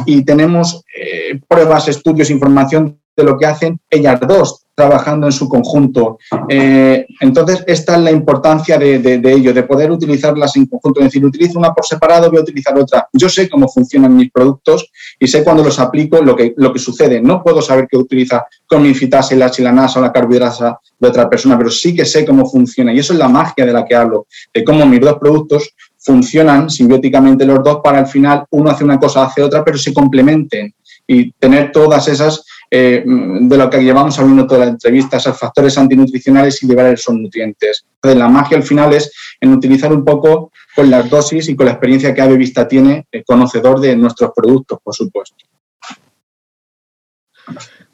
Y 0.07 0.25
tenemos 0.25 0.85
eh, 0.97 1.41
pruebas, 1.49 1.89
estudios, 1.89 2.31
información 2.31 3.01
de 3.17 3.25
lo 3.25 3.37
que 3.37 3.47
hacen 3.47 3.81
ellas 3.91 4.21
dos 4.21 4.66
trabajando 4.77 5.27
en 5.27 5.33
su 5.33 5.49
conjunto. 5.49 6.19
Eh, 6.49 7.07
entonces, 7.21 7.65
esta 7.67 7.97
es 7.97 8.03
la 8.03 8.11
importancia 8.11 8.79
de, 8.79 9.21
ello, 9.25 9.55
de 9.55 9.63
poder 9.63 9.91
utilizarlas 9.91 10.55
en 10.57 10.67
conjunto. 10.67 11.01
Es 11.01 11.07
decir, 11.07 11.25
utilizo 11.25 11.59
una 11.59 11.73
por 11.73 11.87
separado, 11.87 12.31
voy 12.31 12.39
a 12.39 12.43
utilizar 12.43 12.79
otra. 12.79 13.09
Yo 13.13 13.29
sé 13.31 13.49
cómo 13.49 13.67
funcionan 13.69 14.15
mis 14.15 14.31
productos 14.31 14.93
y 15.19 15.27
sé 15.27 15.43
cuando 15.43 15.65
los 15.65 15.81
aplico 15.81 16.23
lo 16.23 16.37
que, 16.37 16.53
lo 16.59 16.73
que 16.75 16.79
sucede. 16.79 17.23
No 17.23 17.43
puedo 17.43 17.63
saber 17.63 17.89
qué 17.91 17.97
utiliza 17.97 18.45
con 18.67 18.83
mi 18.83 18.93
fitasa, 18.93 19.35
la 19.35 19.51
chilanasa 19.51 19.99
o 19.99 20.03
la 20.03 20.13
carbohidrasa 20.13 20.79
de 20.99 21.09
otra 21.09 21.29
persona, 21.29 21.57
pero 21.57 21.71
sí 21.71 21.95
que 21.95 22.05
sé 22.05 22.27
cómo 22.27 22.45
funciona. 22.45 22.93
Y 22.93 22.99
eso 22.99 23.15
es 23.15 23.19
la 23.19 23.29
magia 23.29 23.65
de 23.65 23.73
la 23.73 23.85
que 23.85 23.95
hablo, 23.95 24.27
de 24.53 24.63
cómo 24.63 24.85
mis 24.85 25.01
dos 25.01 25.17
productos 25.19 25.75
funcionan 25.99 26.69
simbióticamente 26.69 27.47
los 27.47 27.65
dos 27.65 27.81
para 27.83 27.99
al 27.99 28.07
final 28.07 28.45
uno 28.51 28.71
hace 28.71 28.85
una 28.85 28.99
cosa, 28.99 29.25
hace 29.25 29.43
otra, 29.43 29.65
pero 29.65 29.79
se 29.79 29.93
complementen 29.93 30.73
y 31.07 31.33
tener 31.33 31.73
todas 31.73 32.09
esas 32.09 32.45
eh, 32.71 33.03
de 33.05 33.57
lo 33.57 33.71
que 33.71 33.83
llevamos 33.83 34.19
hablando 34.19 34.47
toda 34.47 34.65
la 34.65 34.71
entrevista, 34.73 35.17
esos 35.19 35.39
factores 35.39 35.79
antinutricionales 35.79 36.63
y 36.63 36.67
llevar 36.67 36.87
esos 36.87 37.15
nutrientes. 37.15 37.85
Entonces, 37.95 38.19
la 38.19 38.29
magia 38.29 38.57
al 38.57 38.63
final 38.63 38.93
es 38.93 39.13
en 39.41 39.53
utilizar 39.53 39.93
un 39.93 40.05
poco 40.05 40.51
con 40.75 40.91
las 40.91 41.09
dosis 41.09 41.49
y 41.49 41.57
con 41.57 41.67
la 41.67 41.73
experiencia 41.73 42.15
que 42.15 42.23
Ave 42.23 42.37
Vista 42.37 42.67
tiene, 42.67 43.07
el 43.11 43.25
conocedor 43.25 43.81
de 43.81 43.97
nuestros 43.97 44.33
productos, 44.35 44.79
por 44.83 44.95
supuesto. 44.95 45.37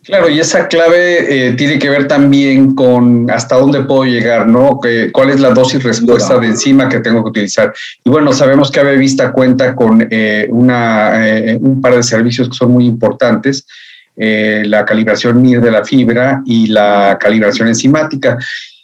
Claro, 0.04 0.28
y 0.28 0.40
esa 0.40 0.66
clave 0.66 1.48
eh, 1.48 1.52
tiene 1.52 1.78
que 1.78 1.88
ver 1.88 2.08
también 2.08 2.74
con 2.74 3.30
hasta 3.30 3.54
dónde 3.54 3.84
puedo 3.84 4.04
llegar, 4.04 4.48
¿no? 4.48 4.80
¿Cuál 5.12 5.30
es 5.30 5.38
la 5.38 5.50
dosis 5.50 5.80
respuesta 5.80 6.40
de 6.40 6.48
enzima 6.48 6.88
que 6.88 6.98
tengo 6.98 7.22
que 7.22 7.30
utilizar? 7.30 7.72
Y 8.04 8.10
bueno, 8.10 8.32
sabemos 8.32 8.72
que 8.72 8.80
Ave 8.80 8.96
Vista 8.96 9.30
cuenta 9.30 9.76
con 9.76 10.04
eh, 10.10 10.48
un 10.50 11.80
par 11.80 11.94
de 11.94 12.02
servicios 12.02 12.48
que 12.48 12.56
son 12.56 12.72
muy 12.72 12.86
importantes. 12.86 13.64
Eh, 14.16 14.62
la 14.66 14.84
calibración 14.84 15.40
MIR 15.40 15.60
de 15.60 15.70
la 15.70 15.84
fibra 15.84 16.42
y 16.44 16.66
la 16.66 17.16
calibración 17.20 17.68
enzimática. 17.68 18.38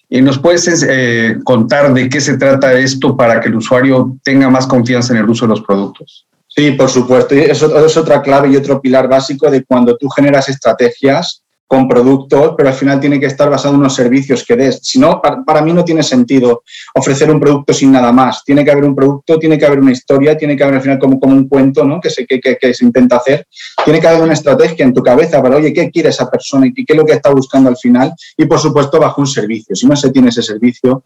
¿Y 0.09 0.23
nos 0.23 0.39
puedes 0.39 0.87
eh, 0.89 1.37
contar 1.45 1.93
de 1.93 2.09
qué 2.09 2.21
se 2.21 2.39
trata 2.39 2.73
esto 2.73 3.15
para 3.15 3.41
que 3.41 3.49
el 3.49 3.57
usuario 3.57 4.17
tenga 4.25 4.49
más 4.49 4.67
confianza 4.67 5.13
en 5.13 5.21
el 5.21 5.29
uso 5.29 5.45
de 5.45 5.51
los 5.51 5.61
productos? 5.61 6.27
Sí, 6.47 6.73
por 6.73 6.89
supuesto. 6.89 7.35
Eso 7.35 7.85
es 7.85 7.97
otra 7.97 8.23
clave 8.23 8.49
y 8.49 8.57
otro 8.57 8.81
pilar 8.81 9.07
básico 9.07 9.51
de 9.51 9.65
cuando 9.65 9.97
tú 9.97 10.09
generas 10.09 10.49
estrategias 10.49 11.43
con 11.69 11.87
productos, 11.87 12.55
pero 12.57 12.71
al 12.71 12.75
final 12.75 12.99
tiene 12.99 13.21
que 13.21 13.27
estar 13.27 13.51
basado 13.51 13.75
en 13.75 13.81
unos 13.81 13.95
servicios 13.95 14.43
que 14.43 14.57
des. 14.57 14.81
Si 14.83 14.99
no, 14.99 15.21
para, 15.21 15.61
mí 15.61 15.75
no 15.75 15.85
tiene 15.85 16.03
sentido 16.03 16.63
ofrecer 16.95 17.31
un 17.31 17.39
producto 17.39 17.75
sin 17.75 17.93
nada 17.93 18.11
más. 18.11 18.43
Tiene 18.43 18.65
que 18.65 18.71
haber 18.71 18.85
un 18.85 18.97
producto, 18.97 19.39
tiene 19.39 19.59
que 19.59 19.67
haber 19.67 19.79
una 19.79 19.93
historia, 19.93 20.35
tiene 20.35 20.57
que 20.57 20.63
haber 20.65 20.77
al 20.77 20.81
final 20.81 20.99
como, 20.99 21.21
como 21.21 21.35
un 21.35 21.47
cuento 21.47 21.85
¿no? 21.85 22.01
que, 22.01 22.09
se, 22.09 22.27
que, 22.27 22.41
que, 22.41 22.73
se 22.73 22.85
intenta 22.87 23.17
hacer. 23.17 23.47
Tiene 23.85 24.01
que 24.01 24.09
haber 24.09 24.23
una 24.23 24.33
estrategia 24.33 24.83
en 24.83 24.95
tu 24.95 25.03
cabeza 25.03 25.43
para, 25.43 25.57
oye, 25.57 25.71
¿qué 25.75 25.91
quiere 25.91 26.09
esa 26.09 26.31
persona 26.31 26.67
y 26.67 26.73
qué 26.73 26.85
es 26.89 26.97
lo 26.97 27.05
que 27.05 27.13
está 27.13 27.29
buscando 27.29 27.69
al 27.69 27.77
final? 27.77 28.15
Y 28.39 28.47
por 28.47 28.59
supuesto, 28.59 28.99
bajo 28.99 29.21
un 29.21 29.27
servicio. 29.27 29.77
Si 29.77 29.87
no 29.87 29.95
se 29.95 30.11
tiene 30.11 30.31
ese 30.31 30.43
servicio, 30.43 31.05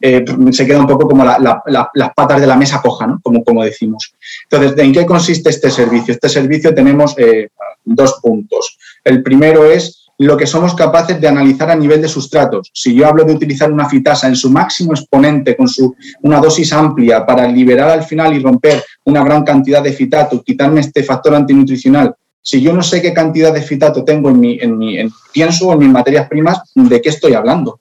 eh, 0.00 0.24
se 0.52 0.64
queda 0.64 0.78
un 0.78 0.86
poco 0.86 1.08
como 1.08 1.24
las 1.24 2.14
patas 2.14 2.40
de 2.40 2.46
la 2.46 2.56
mesa 2.56 2.80
coja, 2.80 3.08
¿no? 3.08 3.20
como, 3.20 3.42
como 3.42 3.64
decimos. 3.64 4.14
Entonces, 4.48 4.78
¿en 4.78 4.92
qué 4.92 5.04
consiste 5.04 5.50
este 5.50 5.72
servicio? 5.72 6.14
Este 6.14 6.28
servicio 6.28 6.72
tenemos 6.72 7.18
eh, 7.18 7.48
dos 7.84 8.20
puntos. 8.22 8.78
El 9.02 9.24
primero 9.24 9.64
es 9.64 10.03
lo 10.18 10.36
que 10.36 10.46
somos 10.46 10.74
capaces 10.74 11.20
de 11.20 11.28
analizar 11.28 11.70
a 11.70 11.76
nivel 11.76 12.00
de 12.00 12.08
sustratos. 12.08 12.70
Si 12.72 12.94
yo 12.94 13.06
hablo 13.06 13.24
de 13.24 13.34
utilizar 13.34 13.72
una 13.72 13.88
fitasa 13.88 14.28
en 14.28 14.36
su 14.36 14.50
máximo 14.50 14.92
exponente 14.92 15.56
con 15.56 15.68
su, 15.68 15.94
una 16.22 16.40
dosis 16.40 16.72
amplia 16.72 17.26
para 17.26 17.46
liberar 17.48 17.90
al 17.90 18.04
final 18.04 18.34
y 18.34 18.40
romper 18.40 18.82
una 19.04 19.24
gran 19.24 19.42
cantidad 19.44 19.82
de 19.82 19.92
fitato, 19.92 20.42
quitarme 20.42 20.80
este 20.80 21.02
factor 21.02 21.34
antinutricional, 21.34 22.14
si 22.46 22.60
yo 22.60 22.74
no 22.74 22.82
sé 22.82 23.00
qué 23.00 23.14
cantidad 23.14 23.54
de 23.54 23.62
fitato 23.62 24.04
tengo 24.04 24.28
en 24.28 24.38
mi, 24.38 24.58
en 24.60 24.76
mi 24.76 24.98
en, 24.98 25.10
pienso 25.32 25.72
en 25.72 25.78
mis 25.78 25.88
materias 25.88 26.28
primas, 26.28 26.60
¿de 26.74 27.00
qué 27.00 27.08
estoy 27.08 27.32
hablando? 27.32 27.80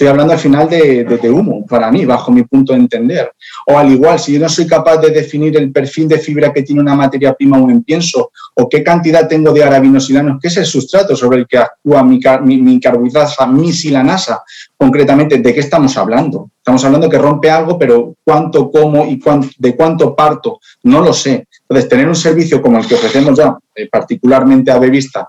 Estoy 0.00 0.12
hablando 0.12 0.32
al 0.32 0.38
final 0.38 0.66
de, 0.66 1.30
humo, 1.30 1.66
para 1.66 1.92
mí, 1.92 2.06
bajo 2.06 2.32
mi 2.32 2.42
punto 2.44 2.72
de 2.72 2.78
entender. 2.78 3.34
O 3.66 3.76
al 3.76 3.92
igual, 3.92 4.18
si 4.18 4.32
yo 4.32 4.40
no 4.40 4.48
soy 4.48 4.66
capaz 4.66 4.96
de 4.96 5.10
definir 5.10 5.54
el 5.58 5.70
perfil 5.70 6.08
de 6.08 6.16
fibra 6.16 6.54
que 6.54 6.62
tiene 6.62 6.80
una 6.80 6.94
materia 6.94 7.34
prima 7.34 7.58
o 7.58 7.64
un 7.64 7.84
pienso, 7.84 8.30
o 8.54 8.66
qué 8.66 8.82
cantidad 8.82 9.28
tengo 9.28 9.52
de 9.52 9.62
arabinosilanos, 9.62 10.40
que 10.40 10.48
es 10.48 10.56
el 10.56 10.64
sustrato 10.64 11.14
sobre 11.14 11.40
el 11.40 11.46
que 11.46 11.58
actúa 11.58 12.02
mi, 12.02 12.18
mi, 12.40 12.62
mi 12.62 12.80
mi 13.48 13.72
silanasa, 13.74 14.42
concretamente, 14.74 15.36
¿de 15.36 15.52
qué 15.52 15.60
estamos 15.60 15.94
hablando? 15.98 16.48
Estamos 16.56 16.82
hablando 16.82 17.10
que 17.10 17.18
rompe 17.18 17.50
algo, 17.50 17.78
pero 17.78 18.14
cuánto, 18.24 18.70
cómo 18.70 19.04
y 19.04 19.20
de 19.58 19.76
cuánto 19.76 20.16
parto, 20.16 20.60
no 20.84 21.02
lo 21.02 21.12
sé. 21.12 21.46
Entonces, 21.68 21.90
tener 21.90 22.08
un 22.08 22.16
servicio 22.16 22.62
como 22.62 22.78
el 22.78 22.86
que 22.86 22.94
ofrecemos 22.94 23.36
ya, 23.36 23.54
eh, 23.74 23.86
particularmente 23.92 24.70
a 24.70 24.78
Bevista, 24.78 25.28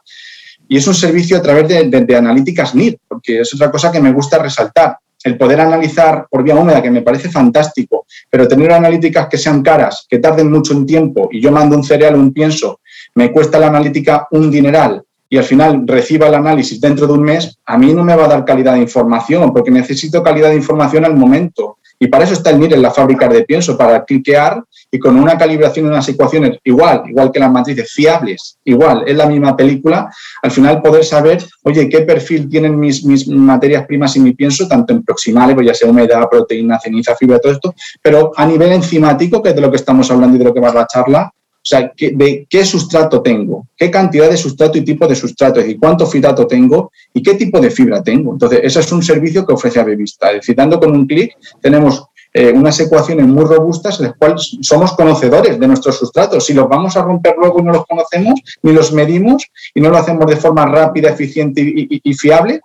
y 0.72 0.78
es 0.78 0.88
un 0.88 0.94
servicio 0.94 1.36
a 1.36 1.42
través 1.42 1.68
de, 1.68 2.16
analíticas 2.16 2.74
NIR, 2.74 2.98
porque 3.06 3.42
es 3.42 3.54
otra 3.54 3.70
cosa 3.70 3.92
que 3.92 4.00
me 4.00 4.14
gusta 4.14 4.38
resaltar. 4.38 4.96
El 5.22 5.38
poder 5.38 5.60
analizar 5.60 6.28
por 6.32 6.44
vía 6.44 6.56
húmeda, 6.56 6.82
que 6.82 6.90
me 6.90 7.02
parece 7.02 7.30
fantástico, 7.30 8.06
pero 8.30 8.48
tener 8.48 8.72
analíticas 8.72 9.28
que 9.28 9.38
sean 9.38 9.62
caras, 9.64 10.06
que 10.10 10.20
tarden 10.20 10.50
mucho 10.50 10.72
en 10.72 10.86
tiempo, 10.86 11.28
y 11.30 11.42
yo 11.42 11.52
mando 11.52 11.76
un 11.76 11.84
cereal 11.84 12.16
o 12.16 12.20
un 12.20 12.32
pienso, 12.32 12.80
me 13.16 13.34
cuesta 13.34 13.60
la 13.60 13.68
analítica 13.68 14.30
un 14.32 14.50
dineral, 14.50 15.04
y 15.30 15.38
al 15.38 15.44
final 15.44 15.84
reciba 15.86 16.30
el 16.30 16.36
análisis 16.36 16.80
dentro 16.80 17.06
de 17.06 17.14
un 17.14 17.24
mes, 17.24 17.54
a 17.66 17.78
mí 17.78 17.94
no 17.94 18.06
me 18.06 18.16
va 18.16 18.24
a 18.24 18.30
dar 18.30 18.46
calidad 18.46 18.76
de 18.76 18.80
información, 18.80 19.52
porque 19.52 19.72
necesito 19.72 20.24
calidad 20.24 20.52
de 20.52 20.56
información 20.56 21.04
al 21.04 21.18
momento. 21.18 21.80
Y 22.04 22.08
para 22.08 22.24
eso 22.24 22.34
está 22.34 22.50
el 22.50 22.60
NIR 22.60 22.74
en 22.74 22.82
la 22.82 22.90
fábrica 22.90 23.28
de 23.28 23.44
pienso, 23.44 23.78
para 23.78 24.04
cliquear 24.04 24.64
y 24.90 24.98
con 24.98 25.16
una 25.18 25.38
calibración 25.38 25.86
y 25.86 25.90
unas 25.90 26.10
ecuaciones 26.10 26.58
igual, 26.64 27.04
igual 27.08 27.32
que 27.32 27.40
las 27.40 27.52
matrices 27.52 27.92
fiables, 27.94 28.58
igual, 28.66 29.04
es 29.06 29.16
la 29.16 29.28
misma 29.28 29.56
película, 29.56 30.12
al 30.42 30.50
final 30.50 30.82
poder 30.82 31.06
saber, 31.06 31.46
oye, 31.62 31.88
qué 31.88 32.00
perfil 32.00 32.50
tienen 32.50 32.80
mis, 32.80 33.06
mis 33.06 33.28
materias 33.28 33.86
primas 33.86 34.16
y 34.16 34.20
mi 34.20 34.34
pienso, 34.34 34.68
tanto 34.68 34.94
en 34.94 35.04
proximales, 35.04 35.54
pues 35.54 35.68
ya 35.68 35.76
sea 35.76 35.92
humedad, 35.92 36.28
proteína, 36.28 36.80
ceniza, 36.80 37.16
fibra, 37.16 37.38
todo 37.38 37.52
esto, 37.52 37.76
pero 38.02 38.32
a 38.36 38.48
nivel 38.48 38.72
enzimático, 38.72 39.40
que 39.40 39.50
es 39.50 39.56
de 39.56 39.62
lo 39.62 39.70
que 39.70 39.78
estamos 39.78 40.10
hablando 40.10 40.38
y 40.38 40.40
de 40.40 40.46
lo 40.46 40.54
que 40.56 40.60
va 40.60 40.74
la 40.74 40.88
charla, 40.88 41.32
o 41.64 41.70
sea, 41.70 41.92
de 41.96 42.48
qué 42.50 42.66
sustrato 42.66 43.22
tengo, 43.22 43.68
qué 43.78 43.92
cantidad 43.92 44.28
de 44.28 44.36
sustrato 44.36 44.80
y 44.80 44.82
tipo 44.82 45.08
de 45.08 45.16
sustrato, 45.16 45.60
decir, 45.60 45.78
cuánto 45.80 46.08
fitato 46.08 46.48
tengo 46.48 46.92
y 47.14 47.22
qué 47.22 47.36
tipo 47.36 47.60
de 47.60 47.70
fibra 47.70 48.02
tengo. 48.02 48.34
Entonces, 48.34 48.62
ese 48.64 48.80
es 48.80 48.92
un 48.92 49.04
servicio 49.04 49.46
que 49.46 49.54
ofrece 49.54 49.80
Avevista. 49.80 50.30
Es 50.32 50.38
decir, 50.38 50.56
dando 50.56 50.80
con 50.80 50.92
un 50.92 51.06
clic, 51.06 51.38
tenemos 51.62 52.04
eh, 52.34 52.52
unas 52.52 52.80
ecuaciones 52.80 53.28
muy 53.28 53.46
robustas 53.46 54.00
en 54.00 54.08
las 54.08 54.16
cuales 54.16 54.58
somos 54.62 54.94
conocedores 54.94 55.60
de 55.60 55.68
nuestros 55.68 56.00
sustratos. 56.00 56.46
Si 56.46 56.54
los 56.56 56.68
vamos 56.68 56.98
a 56.98 57.04
romper 57.04 57.36
luego 57.38 57.60
y 57.60 57.64
no 57.64 57.74
los 57.74 57.86
conocemos, 57.86 58.42
ni 58.64 58.74
los 58.74 58.92
medimos 58.92 59.46
y 59.76 59.82
no 59.82 59.92
lo 59.92 59.98
hacemos 59.98 60.26
de 60.26 60.38
forma 60.38 60.66
rápida, 60.66 61.10
eficiente 61.10 61.62
y, 61.64 62.14
fiable, 62.16 62.62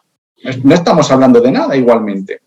no 0.62 0.74
estamos 0.74 1.10
hablando 1.10 1.40
de 1.42 1.52
nada 1.52 1.76
igualmente. 1.76 2.40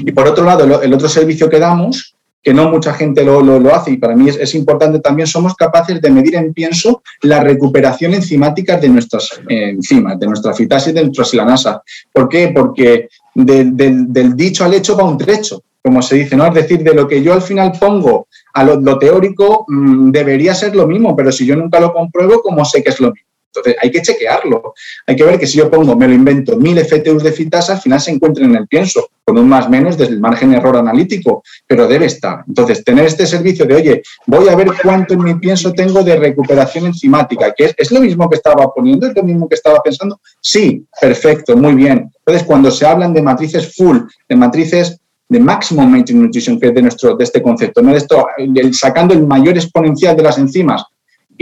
Y 0.00 0.12
por 0.12 0.26
otro 0.28 0.46
lado, 0.46 0.80
el 0.80 0.94
otro 0.94 1.10
servicio 1.10 1.50
que 1.50 1.58
damos 1.58 2.14
que 2.42 2.52
no 2.52 2.68
mucha 2.68 2.92
gente 2.94 3.24
lo, 3.24 3.40
lo, 3.40 3.74
hace 3.74 3.92
y 3.92 3.96
para 3.96 4.16
mí 4.16 4.28
es, 4.28 4.54
importante 4.54 4.98
también, 4.98 5.26
somos 5.26 5.54
capaces 5.54 6.00
de 6.00 6.10
medir 6.10 6.34
en 6.34 6.52
pienso 6.52 7.02
la 7.22 7.40
recuperación 7.40 8.14
enzimática 8.14 8.76
de 8.76 8.88
nuestras 8.88 9.40
enzimas, 9.48 10.18
de 10.18 10.26
nuestra 10.26 10.52
fitasis, 10.52 10.92
de 10.92 11.02
nuestra 11.02 11.24
silanasa. 11.24 11.82
¿Por 12.12 12.28
qué? 12.28 12.48
Porque 12.48 13.08
del 13.34 14.36
dicho 14.36 14.64
al 14.64 14.74
hecho 14.74 14.96
va 14.96 15.04
un 15.04 15.18
trecho, 15.18 15.62
como 15.82 16.02
se 16.02 16.16
dice, 16.16 16.36
¿no? 16.36 16.46
Es 16.46 16.54
decir, 16.54 16.82
de 16.82 16.94
lo 16.94 17.06
que 17.06 17.22
yo 17.22 17.32
al 17.32 17.42
final 17.42 17.72
pongo 17.78 18.26
a 18.54 18.64
lo, 18.64 18.80
lo 18.80 18.98
teórico 18.98 19.64
mm, 19.68 20.10
debería 20.10 20.54
ser 20.54 20.74
lo 20.76 20.86
mismo, 20.86 21.16
pero 21.16 21.32
si 21.32 21.46
yo 21.46 21.56
nunca 21.56 21.80
lo 21.80 21.92
compruebo, 21.92 22.40
¿cómo 22.42 22.64
sé 22.64 22.82
que 22.82 22.90
es 22.90 23.00
lo 23.00 23.12
mismo? 23.12 23.31
Entonces, 23.54 23.76
hay 23.82 23.90
que 23.90 24.00
chequearlo. 24.00 24.74
Hay 25.06 25.16
que 25.16 25.24
ver 25.24 25.38
que 25.38 25.46
si 25.46 25.58
yo 25.58 25.70
pongo, 25.70 25.94
me 25.94 26.08
lo 26.08 26.14
invento, 26.14 26.56
mil 26.56 26.78
FTUs 26.78 27.22
de 27.22 27.32
fitasa, 27.32 27.74
al 27.74 27.80
final 27.80 28.00
se 28.00 28.10
encuentran 28.10 28.50
en 28.50 28.56
el 28.56 28.66
pienso, 28.66 29.08
con 29.24 29.38
un 29.38 29.48
más 29.48 29.68
menos 29.68 29.98
desde 29.98 30.14
el 30.14 30.20
margen 30.20 30.54
error 30.54 30.76
analítico, 30.76 31.42
pero 31.66 31.86
debe 31.86 32.06
estar. 32.06 32.44
Entonces, 32.48 32.82
tener 32.82 33.06
este 33.06 33.26
servicio 33.26 33.66
de, 33.66 33.74
oye, 33.74 34.02
voy 34.26 34.48
a 34.48 34.56
ver 34.56 34.68
cuánto 34.82 35.14
en 35.14 35.22
mi 35.22 35.34
pienso 35.34 35.72
tengo 35.72 36.02
de 36.02 36.16
recuperación 36.16 36.86
enzimática, 36.86 37.52
que 37.56 37.66
es, 37.66 37.74
es 37.76 37.92
lo 37.92 38.00
mismo 38.00 38.28
que 38.28 38.36
estaba 38.36 38.72
poniendo, 38.72 39.06
es 39.06 39.14
lo 39.14 39.22
mismo 39.22 39.48
que 39.48 39.54
estaba 39.54 39.80
pensando. 39.80 40.20
Sí, 40.40 40.84
perfecto, 41.00 41.56
muy 41.56 41.74
bien. 41.74 42.10
Entonces, 42.24 42.46
cuando 42.46 42.70
se 42.70 42.86
hablan 42.86 43.12
de 43.12 43.22
matrices 43.22 43.74
full, 43.76 43.98
de 44.28 44.36
matrices 44.36 44.98
de 45.32 45.40
maximum 45.40 45.90
maintenance 45.90 46.26
nutrition, 46.26 46.60
que 46.60 46.68
es 46.68 46.74
de, 46.74 46.82
nuestro, 46.82 47.16
de 47.16 47.24
este 47.24 47.40
concepto, 47.40 47.80
¿no? 47.80 47.92
de 47.92 47.96
esto, 47.96 48.26
sacando 48.72 49.14
el 49.14 49.26
mayor 49.26 49.54
exponencial 49.56 50.14
de 50.14 50.22
las 50.22 50.36
enzimas, 50.36 50.84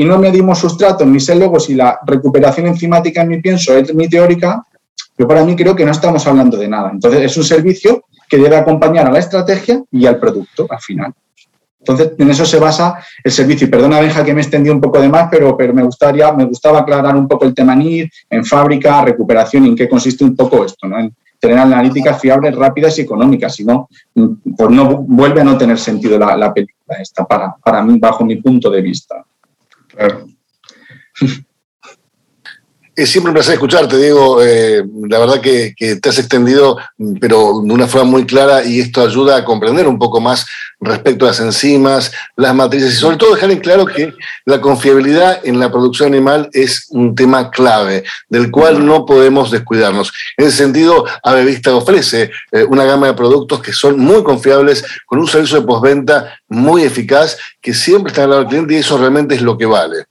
y 0.00 0.04
no 0.06 0.18
medimos 0.18 0.58
sustratos 0.58 1.06
ni 1.06 1.20
sé 1.20 1.34
luego 1.34 1.60
si 1.60 1.74
la 1.74 2.00
recuperación 2.06 2.66
enzimática 2.66 3.20
en 3.20 3.28
mi 3.28 3.38
pienso 3.42 3.76
es 3.76 3.94
mi 3.94 4.08
teórica, 4.08 4.64
yo 5.18 5.28
para 5.28 5.44
mí 5.44 5.54
creo 5.54 5.76
que 5.76 5.84
no 5.84 5.90
estamos 5.90 6.26
hablando 6.26 6.56
de 6.56 6.68
nada. 6.68 6.90
Entonces 6.90 7.20
es 7.20 7.36
un 7.36 7.44
servicio 7.44 8.04
que 8.26 8.38
debe 8.38 8.56
acompañar 8.56 9.06
a 9.06 9.10
la 9.10 9.18
estrategia 9.18 9.82
y 9.92 10.06
al 10.06 10.18
producto 10.18 10.66
al 10.70 10.80
final. 10.80 11.12
Entonces, 11.80 12.12
en 12.16 12.30
eso 12.30 12.46
se 12.46 12.58
basa 12.58 12.98
el 13.22 13.30
servicio. 13.30 13.66
Y 13.66 13.70
perdona, 13.70 14.00
Benja, 14.00 14.24
que 14.24 14.32
me 14.32 14.40
extendí 14.40 14.70
un 14.70 14.80
poco 14.80 14.98
de 15.02 15.08
más, 15.10 15.28
pero, 15.30 15.54
pero 15.54 15.74
me, 15.74 15.82
gustaría, 15.82 16.32
me 16.32 16.46
gustaba 16.46 16.78
aclarar 16.78 17.14
un 17.14 17.28
poco 17.28 17.44
el 17.44 17.54
tema 17.54 17.74
NIR, 17.74 18.10
en 18.30 18.42
fábrica, 18.42 19.04
recuperación, 19.04 19.66
en 19.66 19.76
qué 19.76 19.86
consiste 19.86 20.24
un 20.24 20.34
poco 20.34 20.64
esto, 20.64 20.88
¿no? 20.88 20.98
En 20.98 21.14
tener 21.38 21.58
analíticas 21.58 22.18
fiables, 22.18 22.54
rápidas 22.54 22.98
y 22.98 23.02
económicas. 23.02 23.54
Si 23.54 23.64
no, 23.64 23.88
pues 24.14 24.70
no 24.70 24.96
vuelve 24.96 25.42
a 25.42 25.44
no 25.44 25.58
tener 25.58 25.78
sentido 25.78 26.18
la, 26.18 26.34
la 26.38 26.54
película 26.54 26.98
esta, 26.98 27.26
para, 27.26 27.54
para 27.62 27.82
mí, 27.82 27.98
bajo 27.98 28.24
mi 28.24 28.36
punto 28.36 28.70
de 28.70 28.80
vista. 28.80 29.24
Claro. 29.92 30.26
Es 32.96 33.10
siempre 33.10 33.30
un 33.30 33.34
placer 33.34 33.54
escucharte, 33.54 33.96
Diego. 33.96 34.42
Eh, 34.42 34.82
la 35.08 35.18
verdad 35.20 35.40
que, 35.40 35.74
te 35.76 36.08
has 36.08 36.18
extendido, 36.18 36.76
pero 37.20 37.62
de 37.64 37.72
una 37.72 37.86
forma 37.86 38.10
muy 38.10 38.26
clara, 38.26 38.64
y 38.64 38.80
esto 38.80 39.00
ayuda 39.02 39.36
a 39.36 39.44
comprender 39.44 39.86
un 39.86 39.98
poco 39.98 40.20
más 40.20 40.44
respecto 40.80 41.24
a 41.24 41.28
las 41.28 41.40
enzimas, 41.40 42.12
las 42.36 42.54
matrices, 42.54 42.94
y 42.94 42.96
sobre 42.96 43.16
todo 43.16 43.34
dejar 43.34 43.52
en 43.52 43.60
claro 43.60 43.86
que 43.86 44.12
la 44.44 44.60
confiabilidad 44.60 45.40
en 45.44 45.60
la 45.60 45.70
producción 45.70 46.12
animal 46.12 46.50
es 46.52 46.86
un 46.90 47.14
tema 47.14 47.50
clave, 47.50 48.04
del 48.28 48.50
cual 48.50 48.84
no 48.84 49.06
podemos 49.06 49.50
descuidarnos. 49.50 50.12
En 50.36 50.46
ese 50.46 50.58
sentido, 50.58 51.06
Avevista 51.22 51.74
ofrece 51.74 52.30
eh, 52.50 52.64
una 52.68 52.84
gama 52.84 53.06
de 53.06 53.14
productos 53.14 53.62
que 53.62 53.72
son 53.72 53.98
muy 54.00 54.22
confiables, 54.24 54.84
con 55.06 55.20
un 55.20 55.28
servicio 55.28 55.60
de 55.60 55.66
postventa 55.66 56.38
muy 56.48 56.82
eficaz, 56.82 57.38
que 57.60 57.72
siempre 57.72 58.10
está 58.10 58.24
al 58.24 58.30
lado 58.30 58.42
del 58.42 58.48
cliente, 58.48 58.74
y 58.74 58.78
eso 58.78 58.98
realmente 58.98 59.36
es 59.36 59.42
lo 59.42 59.56
que 59.56 59.66
vale. 59.66 60.09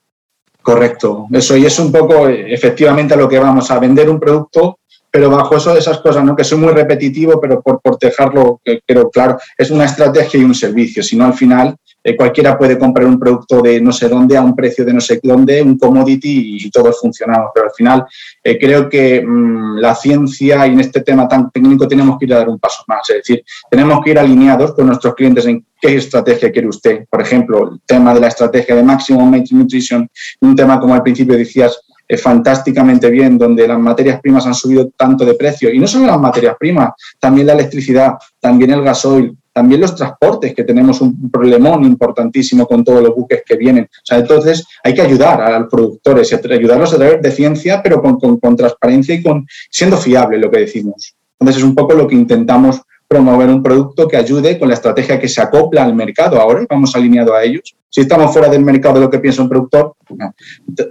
Correcto, 0.70 1.26
eso 1.32 1.58
y 1.58 1.66
es 1.66 1.80
un 1.80 1.92
poco 1.92 2.28
efectivamente 2.28 3.16
a 3.16 3.18
lo 3.18 3.28
que 3.28 3.40
vamos 3.40 3.72
a 3.72 3.80
vender 3.80 4.08
un 4.08 4.20
producto, 4.20 4.78
pero 5.10 5.28
bajo 5.28 5.58
eso 5.58 5.74
de 5.74 5.80
esas 5.80 5.98
cosas, 5.98 6.24
¿no? 6.24 6.36
que 6.36 6.44
soy 6.44 6.60
muy 6.60 6.72
repetitivo, 6.72 7.42
pero 7.42 7.60
por, 7.60 7.82
por 7.82 7.98
dejarlo 7.98 8.62
creo 8.86 9.10
claro, 9.10 9.40
es 9.58 9.72
una 9.72 9.86
estrategia 9.86 10.40
y 10.40 10.44
un 10.44 10.54
servicio, 10.54 11.02
si 11.02 11.16
no 11.16 11.26
al 11.26 11.34
final 11.34 11.76
eh, 12.04 12.16
cualquiera 12.16 12.58
puede 12.58 12.80
comprar 12.80 13.06
un 13.06 13.20
producto 13.20 13.62
de 13.62 13.82
no 13.82 13.92
sé 13.92 14.08
dónde 14.08 14.38
a 14.38 14.42
un 14.42 14.56
precio 14.56 14.86
de 14.86 14.94
no 14.94 15.02
sé 15.02 15.20
dónde, 15.22 15.62
un 15.62 15.78
commodity 15.78 16.58
y, 16.66 16.70
todos 16.72 17.00
funcionamos. 17.00 17.52
Pero 17.54 17.68
al 17.68 17.74
final 17.74 18.06
eh, 18.44 18.58
creo 18.58 18.88
que 18.88 19.22
mm, 19.22 19.78
la 19.80 19.96
ciencia 19.96 20.66
y 20.68 20.74
en 20.74 20.80
este 20.80 21.02
tema 21.02 21.28
tan 21.28 21.52
técnico 21.52 21.88
tenemos 21.88 22.18
que 22.18 22.26
ir 22.26 22.34
a 22.34 22.40
dar 22.40 22.50
un 22.50 22.60
paso 22.60 22.84
más. 22.88 23.10
Es 23.10 23.18
decir, 23.18 23.44
tenemos 23.70 24.02
que 24.04 24.12
ir 24.12 24.20
alineados 24.20 24.74
con 24.74 24.88
nuestros 24.88 25.14
clientes 25.16 25.46
en 25.46 25.66
qué 25.82 25.96
estrategia 25.96 26.52
quiere 26.52 26.70
usted. 26.70 27.06
Por 27.10 27.22
ejemplo, 27.22 27.72
el 27.74 27.82
tema 27.86 28.14
de 28.14 28.22
la 28.22 28.28
estrategia 28.28 28.76
de 28.76 28.84
Maximum 28.84 29.44
Nutrition, 29.52 30.10
un 30.42 30.56
tema 30.56 30.80
como 30.80 30.94
al 30.94 31.04
principio 31.04 31.38
decías, 31.38 31.82
fantásticamente 32.18 33.10
bien, 33.10 33.38
donde 33.38 33.68
las 33.68 33.80
materias 33.80 34.20
primas 34.20 34.46
han 34.48 34.56
subido 34.56 34.90
tanto 34.98 35.26
de 35.26 35.36
precio, 35.36 35.72
y 35.72 35.80
no 35.80 35.88
solo 35.88 36.08
las 36.08 36.20
materias 36.20 36.56
primas, 36.60 36.92
también 37.20 37.48
la 37.48 37.54
electricidad, 37.54 38.14
también 38.40 38.72
el 38.72 38.82
gasoil, 38.82 39.38
también 39.60 39.82
los 39.82 39.94
transportes, 39.94 40.56
que 40.56 40.64
tenemos 40.64 41.02
un 41.02 41.30
problemón 41.30 41.84
importantísimo 41.84 42.66
con 42.66 42.82
todos 42.82 43.04
los 43.04 43.14
buques 43.14 43.44
que 43.46 43.58
vienen. 43.58 43.84
O 43.84 44.06
sea, 44.06 44.20
entonces 44.20 44.66
hay 44.82 44.94
que 44.94 45.02
ayudar 45.02 45.42
a 45.42 45.60
los 45.60 45.70
productores, 45.70 46.32
ayudarlos 46.32 46.94
a 46.94 46.96
través 46.96 47.22
de 47.22 47.30
ciencia, 47.30 47.84
pero 47.84 48.02
con, 48.02 48.18
con 48.18 48.56
transparencia 48.56 49.16
y 49.16 49.22
con 49.22 49.46
siendo 49.70 49.98
fiable 49.98 50.38
lo 50.38 50.50
que 50.50 50.62
decimos. 50.62 51.14
Entonces 51.38 51.62
es 51.62 51.68
un 51.68 51.76
poco 51.76 51.94
lo 51.94 52.08
que 52.08 52.16
intentamos 52.16 52.82
promover 53.06 53.50
un 53.50 53.62
producto 53.62 54.08
que 54.08 54.16
ayude 54.16 54.58
con 54.58 54.70
la 54.70 54.76
estrategia 54.76 55.20
que 55.20 55.28
se 55.28 55.42
acopla 55.42 55.84
al 55.84 55.94
mercado. 55.94 56.40
Ahora 56.40 56.66
vamos 56.70 56.96
alineado 56.96 57.34
a 57.34 57.44
ellos. 57.44 57.76
Si 57.90 58.00
estamos 58.00 58.32
fuera 58.32 58.48
del 58.48 58.64
mercado 58.64 58.96
de 58.96 59.02
lo 59.02 59.10
que 59.10 59.20
piensa 59.20 59.42
un 59.42 59.50
productor, 59.50 59.94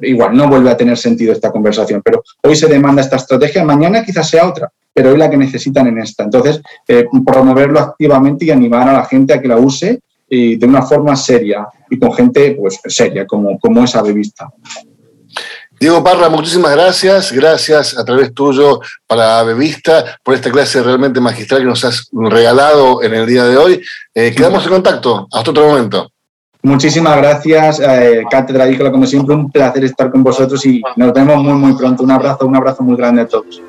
igual 0.02 0.36
no 0.36 0.46
vuelve 0.46 0.68
a 0.68 0.76
tener 0.76 0.98
sentido 0.98 1.32
esta 1.32 1.50
conversación. 1.50 2.02
Pero 2.04 2.22
hoy 2.42 2.54
se 2.54 2.66
demanda 2.66 3.00
esta 3.00 3.16
estrategia, 3.16 3.64
mañana 3.64 4.04
quizás 4.04 4.28
sea 4.28 4.46
otra, 4.46 4.70
pero 4.98 5.12
hoy 5.12 5.16
la 5.16 5.30
que 5.30 5.36
necesitan 5.36 5.86
en 5.86 5.98
esta. 5.98 6.24
Entonces, 6.24 6.60
eh, 6.88 7.06
promoverlo 7.24 7.78
activamente 7.78 8.44
y 8.44 8.50
animar 8.50 8.88
a 8.88 8.94
la 8.94 9.04
gente 9.04 9.32
a 9.32 9.40
que 9.40 9.46
la 9.46 9.56
use 9.56 10.00
y 10.28 10.56
de 10.56 10.66
una 10.66 10.82
forma 10.82 11.14
seria 11.14 11.68
y 11.88 12.00
con 12.00 12.12
gente 12.12 12.56
pues 12.58 12.80
seria 12.84 13.24
como, 13.24 13.60
como 13.60 13.84
esa 13.84 14.02
revista. 14.02 14.48
Diego 15.78 16.02
Parra, 16.02 16.28
muchísimas 16.28 16.72
gracias. 16.72 17.30
Gracias 17.30 17.96
a 17.96 18.04
través 18.04 18.34
tuyo 18.34 18.80
para 19.06 19.40
Bevista 19.44 20.18
por 20.24 20.34
esta 20.34 20.50
clase 20.50 20.82
realmente 20.82 21.20
magistral 21.20 21.60
que 21.60 21.68
nos 21.68 21.84
has 21.84 22.08
regalado 22.12 23.00
en 23.04 23.14
el 23.14 23.24
día 23.24 23.44
de 23.44 23.56
hoy. 23.56 23.80
Eh, 24.12 24.34
quedamos 24.36 24.64
en 24.64 24.70
contacto. 24.70 25.28
Hasta 25.30 25.52
otro 25.52 25.68
momento. 25.68 26.10
Muchísimas 26.60 27.16
gracias, 27.18 27.78
eh, 27.78 28.24
Cátedra 28.28 28.68
Ícola, 28.68 28.90
como 28.90 29.06
siempre, 29.06 29.32
un 29.32 29.48
placer 29.48 29.84
estar 29.84 30.10
con 30.10 30.24
vosotros 30.24 30.66
y 30.66 30.82
nos 30.96 31.12
vemos 31.12 31.40
muy, 31.40 31.52
muy 31.52 31.74
pronto. 31.76 32.02
Un 32.02 32.10
abrazo, 32.10 32.46
un 32.46 32.56
abrazo 32.56 32.82
muy 32.82 32.96
grande 32.96 33.22
a 33.22 33.28
todos. 33.28 33.62